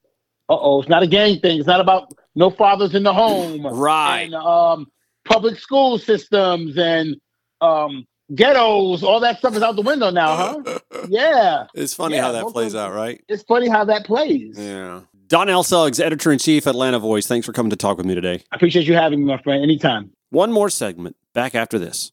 [0.47, 0.79] Uh oh.
[0.79, 1.59] It's not a gang thing.
[1.59, 3.61] It's not about no fathers in the home.
[3.71, 4.23] Right.
[4.23, 4.87] And, um,
[5.25, 7.15] public school systems and
[7.61, 8.05] um,
[8.35, 10.79] ghettos, all that stuff is out the window now, huh?
[11.09, 11.65] yeah.
[11.75, 13.23] It's funny Yeah, how that plays out, right?
[13.27, 14.57] It's funny how that plays.
[14.57, 15.01] Yeah.
[15.27, 17.27] Donnell Suggs, editor in chief, Atlanta Voice.
[17.27, 18.43] Thanks for coming to talk with me today.
[18.51, 19.61] I appreciate you having me, my friend.
[19.61, 20.11] Anytime.
[20.31, 21.15] One more segment.
[21.35, 22.11] Back after this.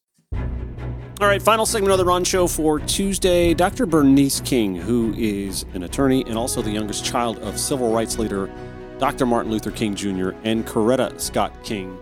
[1.19, 3.55] All right, final segment of the Ron Show for Tuesday.
[3.55, 3.87] Dr.
[3.87, 8.51] Bernice King, who is an attorney and also the youngest child of civil rights leader
[8.99, 9.27] Dr.
[9.27, 10.31] Martin Luther King Jr.
[10.43, 11.99] and Coretta Scott King,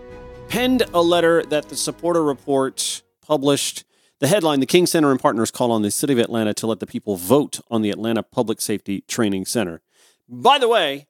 [0.49, 3.85] penned a letter that the Saporta Report published.
[4.21, 6.79] The headline The King Center and partners call on the city of Atlanta to let
[6.79, 9.83] the people vote on the Atlanta Public Safety Training Center.
[10.29, 11.09] By the way,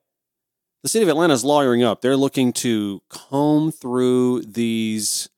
[0.82, 2.00] the city of Atlanta is lawyering up.
[2.00, 5.28] They're looking to comb through these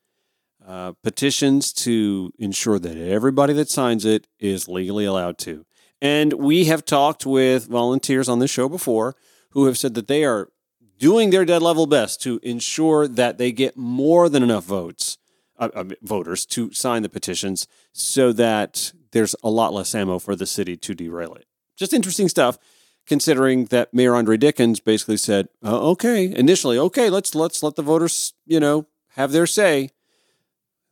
[0.67, 5.67] uh, petitions to ensure that everybody that signs it is legally allowed to.
[6.01, 9.17] And we have talked with volunteers on this show before
[9.57, 10.51] who have said that they are
[10.99, 15.17] doing their dead level best to ensure that they get more than enough votes,
[15.59, 20.37] uh, uh, voters to sign the petitions so that there's a lot less ammo for
[20.37, 21.47] the city to derail it.
[21.75, 22.59] Just interesting stuff
[23.07, 27.83] considering that Mayor Andre Dickens basically said, uh, "Okay, initially, okay, let's let's let the
[27.83, 29.89] voters, you know, have their say."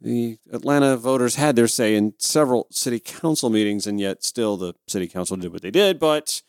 [0.00, 4.72] The Atlanta voters had their say in several city council meetings, and yet still the
[4.88, 5.98] city council did what they did.
[5.98, 6.40] But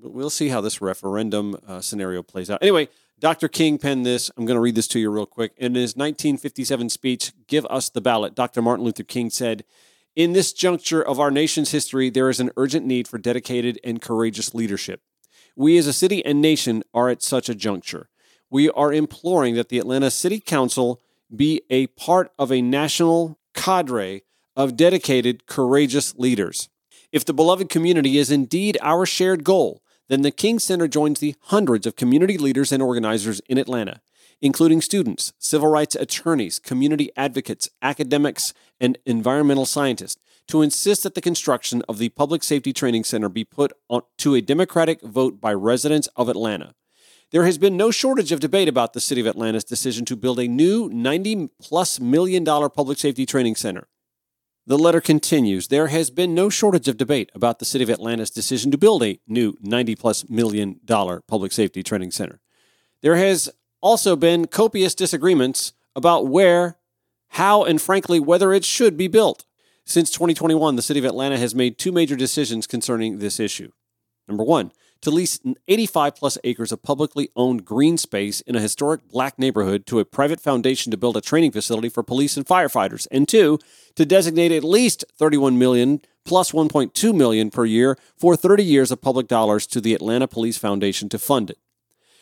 [0.00, 2.62] we'll see how this referendum uh, scenario plays out.
[2.62, 2.88] Anyway,
[3.18, 3.48] Dr.
[3.48, 4.30] King penned this.
[4.36, 5.52] I'm going to read this to you real quick.
[5.56, 8.62] In his 1957 speech, Give Us the Ballot, Dr.
[8.62, 9.64] Martin Luther King said,
[10.16, 14.02] In this juncture of our nation's history, there is an urgent need for dedicated and
[14.02, 15.02] courageous leadership.
[15.54, 18.08] We as a city and nation are at such a juncture.
[18.50, 21.00] We are imploring that the Atlanta City Council
[21.34, 24.22] be a part of a national cadre
[24.56, 26.68] of dedicated, courageous leaders.
[27.12, 31.36] If the beloved community is indeed our shared goal, then the King Center joins the
[31.42, 34.00] hundreds of community leaders and organizers in Atlanta,
[34.40, 41.20] including students, civil rights attorneys, community advocates, academics, and environmental scientists, to insist that the
[41.20, 45.52] construction of the Public Safety Training Center be put on, to a democratic vote by
[45.52, 46.74] residents of Atlanta.
[47.30, 50.38] There has been no shortage of debate about the City of Atlanta's decision to build
[50.38, 53.86] a new 90 plus million dollar public safety training center.
[54.64, 58.30] The letter continues There has been no shortage of debate about the City of Atlanta's
[58.30, 62.40] decision to build a new 90 plus million dollar public safety training center.
[63.00, 63.50] There has
[63.80, 66.76] also been copious disagreements about where,
[67.30, 69.44] how, and frankly, whether it should be built.
[69.84, 73.72] Since 2021, the City of Atlanta has made two major decisions concerning this issue.
[74.28, 74.70] Number one,
[75.02, 79.84] to lease 85 plus acres of publicly owned green space in a historic black neighborhood
[79.86, 83.06] to a private foundation to build a training facility for police and firefighters.
[83.10, 83.58] And two,
[83.96, 89.02] to designate at least 31 million plus 1.2 million per year for 30 years of
[89.02, 91.58] public dollars to the Atlanta Police Foundation to fund it.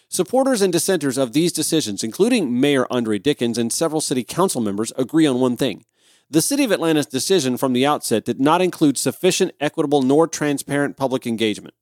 [0.09, 4.93] Supporters and dissenters of these decisions, including Mayor Andre Dickens and several city council members,
[4.97, 5.85] agree on one thing.
[6.28, 10.97] The City of Atlanta's decision from the outset did not include sufficient equitable nor transparent
[10.97, 11.74] public engagement.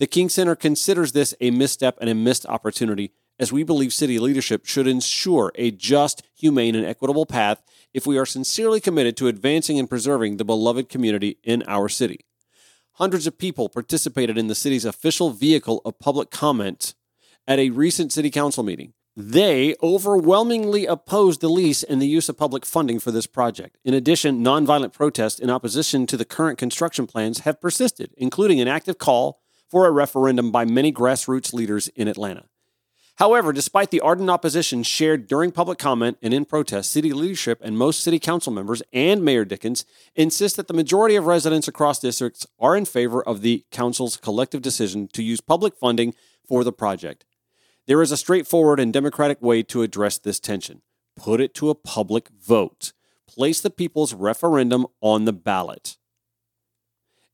[0.00, 4.18] The King Center considers this a misstep and a missed opportunity, as we believe city
[4.18, 9.28] leadership should ensure a just, humane, and equitable path if we are sincerely committed to
[9.28, 12.20] advancing and preserving the beloved community in our city.
[12.92, 16.94] Hundreds of people participated in the city's official vehicle of public comment
[17.46, 18.94] at a recent city council meeting.
[19.14, 23.76] They overwhelmingly opposed the lease and the use of public funding for this project.
[23.84, 28.68] In addition, nonviolent protests in opposition to the current construction plans have persisted, including an
[28.68, 32.44] active call for a referendum by many grassroots leaders in Atlanta.
[33.16, 37.76] However, despite the ardent opposition shared during public comment and in protest, city leadership and
[37.76, 39.84] most city council members and Mayor Dickens
[40.16, 44.62] insist that the majority of residents across districts are in favor of the council's collective
[44.62, 46.14] decision to use public funding
[46.48, 47.26] for the project.
[47.86, 50.82] There is a straightforward and democratic way to address this tension
[51.16, 52.92] put it to a public vote,
[53.26, 55.98] place the people's referendum on the ballot.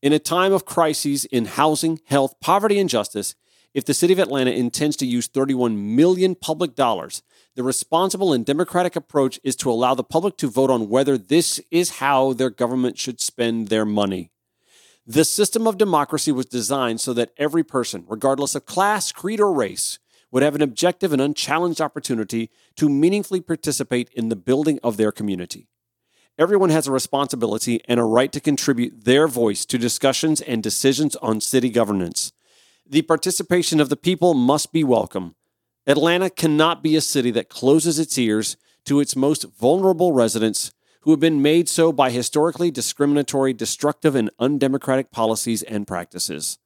[0.07, 3.35] In a time of crises in housing, health, poverty, and justice,
[3.75, 7.25] if the city of Atlanta intends to use 31 million public dollars,
[7.57, 11.61] the responsible and democratic approach is to allow the public to vote on whether this
[11.73, 14.31] is how their government should spend their money.
[15.05, 19.53] The system of democracy was designed so that every person, regardless of class, creed, or
[19.53, 19.99] race,
[20.31, 25.11] would have an objective and unchallenged opportunity to meaningfully participate in the building of their
[25.11, 25.67] community.
[26.39, 31.17] Everyone has a responsibility and a right to contribute their voice to discussions and decisions
[31.17, 32.31] on city governance.
[32.87, 35.35] The participation of the people must be welcome.
[35.87, 41.11] Atlanta cannot be a city that closes its ears to its most vulnerable residents who
[41.11, 46.59] have been made so by historically discriminatory, destructive, and undemocratic policies and practices.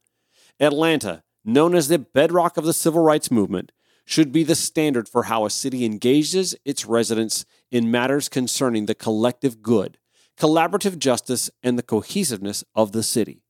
[0.59, 3.71] Atlanta, known as the bedrock of the civil rights movement,
[4.05, 8.95] should be the standard for how a city engages its residents in matters concerning the
[8.95, 9.99] collective good,
[10.39, 13.43] collaborative justice, and the cohesiveness of the city.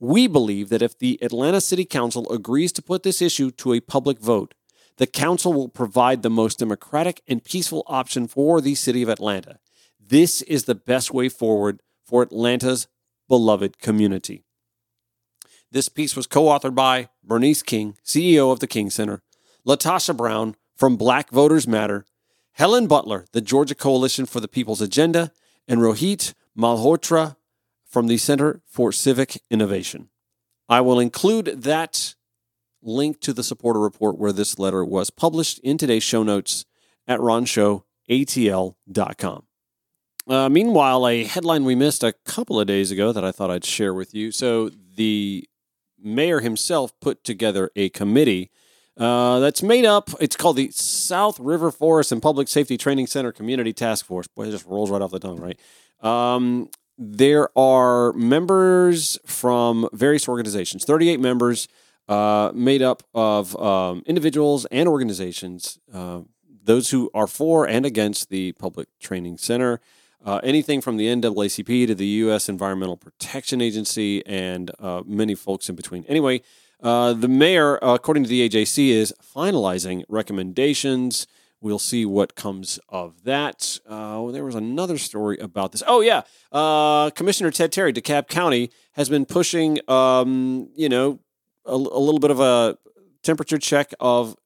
[0.00, 3.80] We believe that if the Atlanta City Council agrees to put this issue to a
[3.80, 4.54] public vote,
[4.98, 9.58] the council will provide the most democratic and peaceful option for the city of Atlanta.
[9.98, 12.88] This is the best way forward for Atlanta's
[13.28, 14.44] beloved community.
[15.70, 19.22] This piece was co authored by Bernice King, CEO of the King Center,
[19.66, 22.06] LaTosha Brown from Black Voters Matter,
[22.58, 25.30] Helen Butler, the Georgia Coalition for the People's Agenda,
[25.68, 27.36] and Rohit Malhotra
[27.84, 30.08] from the Center for Civic Innovation.
[30.68, 32.16] I will include that
[32.82, 36.64] link to the Saporta Report where this letter was published in today's show notes
[37.06, 39.42] at ronshowatl.com.
[40.26, 43.64] Uh, meanwhile, a headline we missed a couple of days ago that I thought I'd
[43.64, 44.32] share with you.
[44.32, 45.48] So, the
[45.96, 48.50] mayor himself put together a committee
[48.98, 50.10] uh, that's made up.
[50.20, 54.26] It's called the South River Forest and Public Safety Training Center Community Task Force.
[54.26, 55.58] Boy, it just rolls right off the tongue, right?
[56.00, 56.68] Um,
[56.98, 61.68] there are members from various organizations, 38 members
[62.08, 66.22] uh, made up of um, individuals and organizations, uh,
[66.64, 69.80] those who are for and against the Public Training Center.
[70.24, 72.48] Uh, anything from the NAACP to the U.S.
[72.48, 76.04] Environmental Protection Agency and uh, many folks in between.
[76.06, 76.42] Anyway,
[76.82, 81.26] uh, the mayor, according to the AJC, is finalizing recommendations.
[81.60, 83.80] We'll see what comes of that.
[83.86, 85.82] Uh, there was another story about this.
[85.86, 86.22] Oh, yeah.
[86.52, 91.18] Uh, Commissioner Ted Terry, DeKalb County, has been pushing, um, you know,
[91.64, 92.78] a, a little bit of a
[93.22, 94.36] temperature check of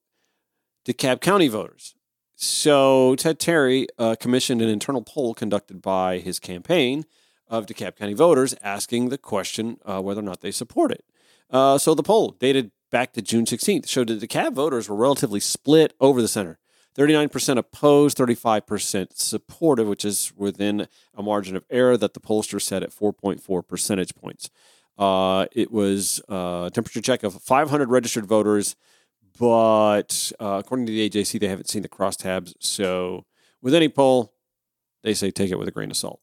[0.86, 1.94] DeKalb County voters.
[2.34, 7.04] So Ted Terry uh, commissioned an internal poll conducted by his campaign
[7.46, 11.04] of DeKalb County voters asking the question uh, whether or not they support it.
[11.52, 14.96] Uh, so the poll, dated back to June 16th, showed that the DeKalb voters were
[14.96, 16.58] relatively split over the center.
[16.96, 22.82] 39% opposed, 35% supportive, which is within a margin of error that the pollster set
[22.82, 24.50] at 4.4 percentage points.
[24.98, 28.76] Uh, it was a temperature check of 500 registered voters
[29.38, 32.54] but uh, according to the AJC, they haven't seen the crosstabs.
[32.60, 33.24] So
[33.60, 34.34] with any poll,
[35.02, 36.20] they say take it with a grain of salt.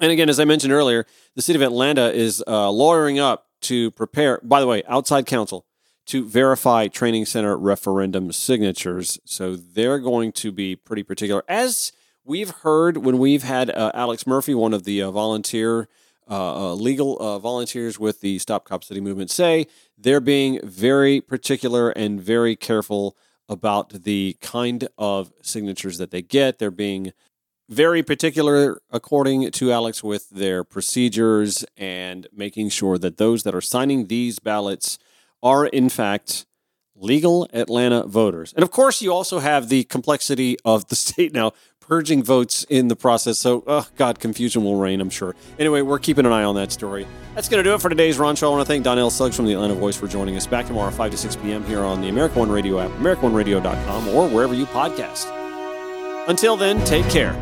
[0.00, 3.90] And again, as I mentioned earlier, the city of Atlanta is uh, lawyering up to
[3.92, 5.66] prepare, by the way, outside counsel
[6.06, 9.18] to verify training center referendum signatures.
[9.24, 11.44] So they're going to be pretty particular.
[11.48, 11.92] As
[12.24, 15.88] we've heard when we've had uh, Alex Murphy, one of the uh, volunteer
[16.30, 21.22] uh, uh, legal uh, volunteers with the Stop Cop City movement say they're being very
[21.22, 23.16] particular and very careful
[23.48, 26.58] about the kind of signatures that they get.
[26.58, 27.14] They're being
[27.68, 33.60] very particular, according to Alex, with their procedures and making sure that those that are
[33.60, 34.98] signing these ballots
[35.42, 36.46] are, in fact,
[36.96, 38.52] legal Atlanta voters.
[38.54, 42.88] And of course, you also have the complexity of the state now purging votes in
[42.88, 43.38] the process.
[43.38, 45.34] So, oh, God, confusion will reign, I'm sure.
[45.58, 47.06] Anyway, we're keeping an eye on that story.
[47.34, 48.48] That's going to do it for today's Ron Show.
[48.48, 50.90] I want to thank Donnell Suggs from the Atlanta Voice for joining us back tomorrow,
[50.90, 51.64] 5 to 6 p.m.
[51.64, 55.32] here on the America One Radio app, AmericaOneRadio.com, or wherever you podcast.
[56.28, 57.34] Until then, take care.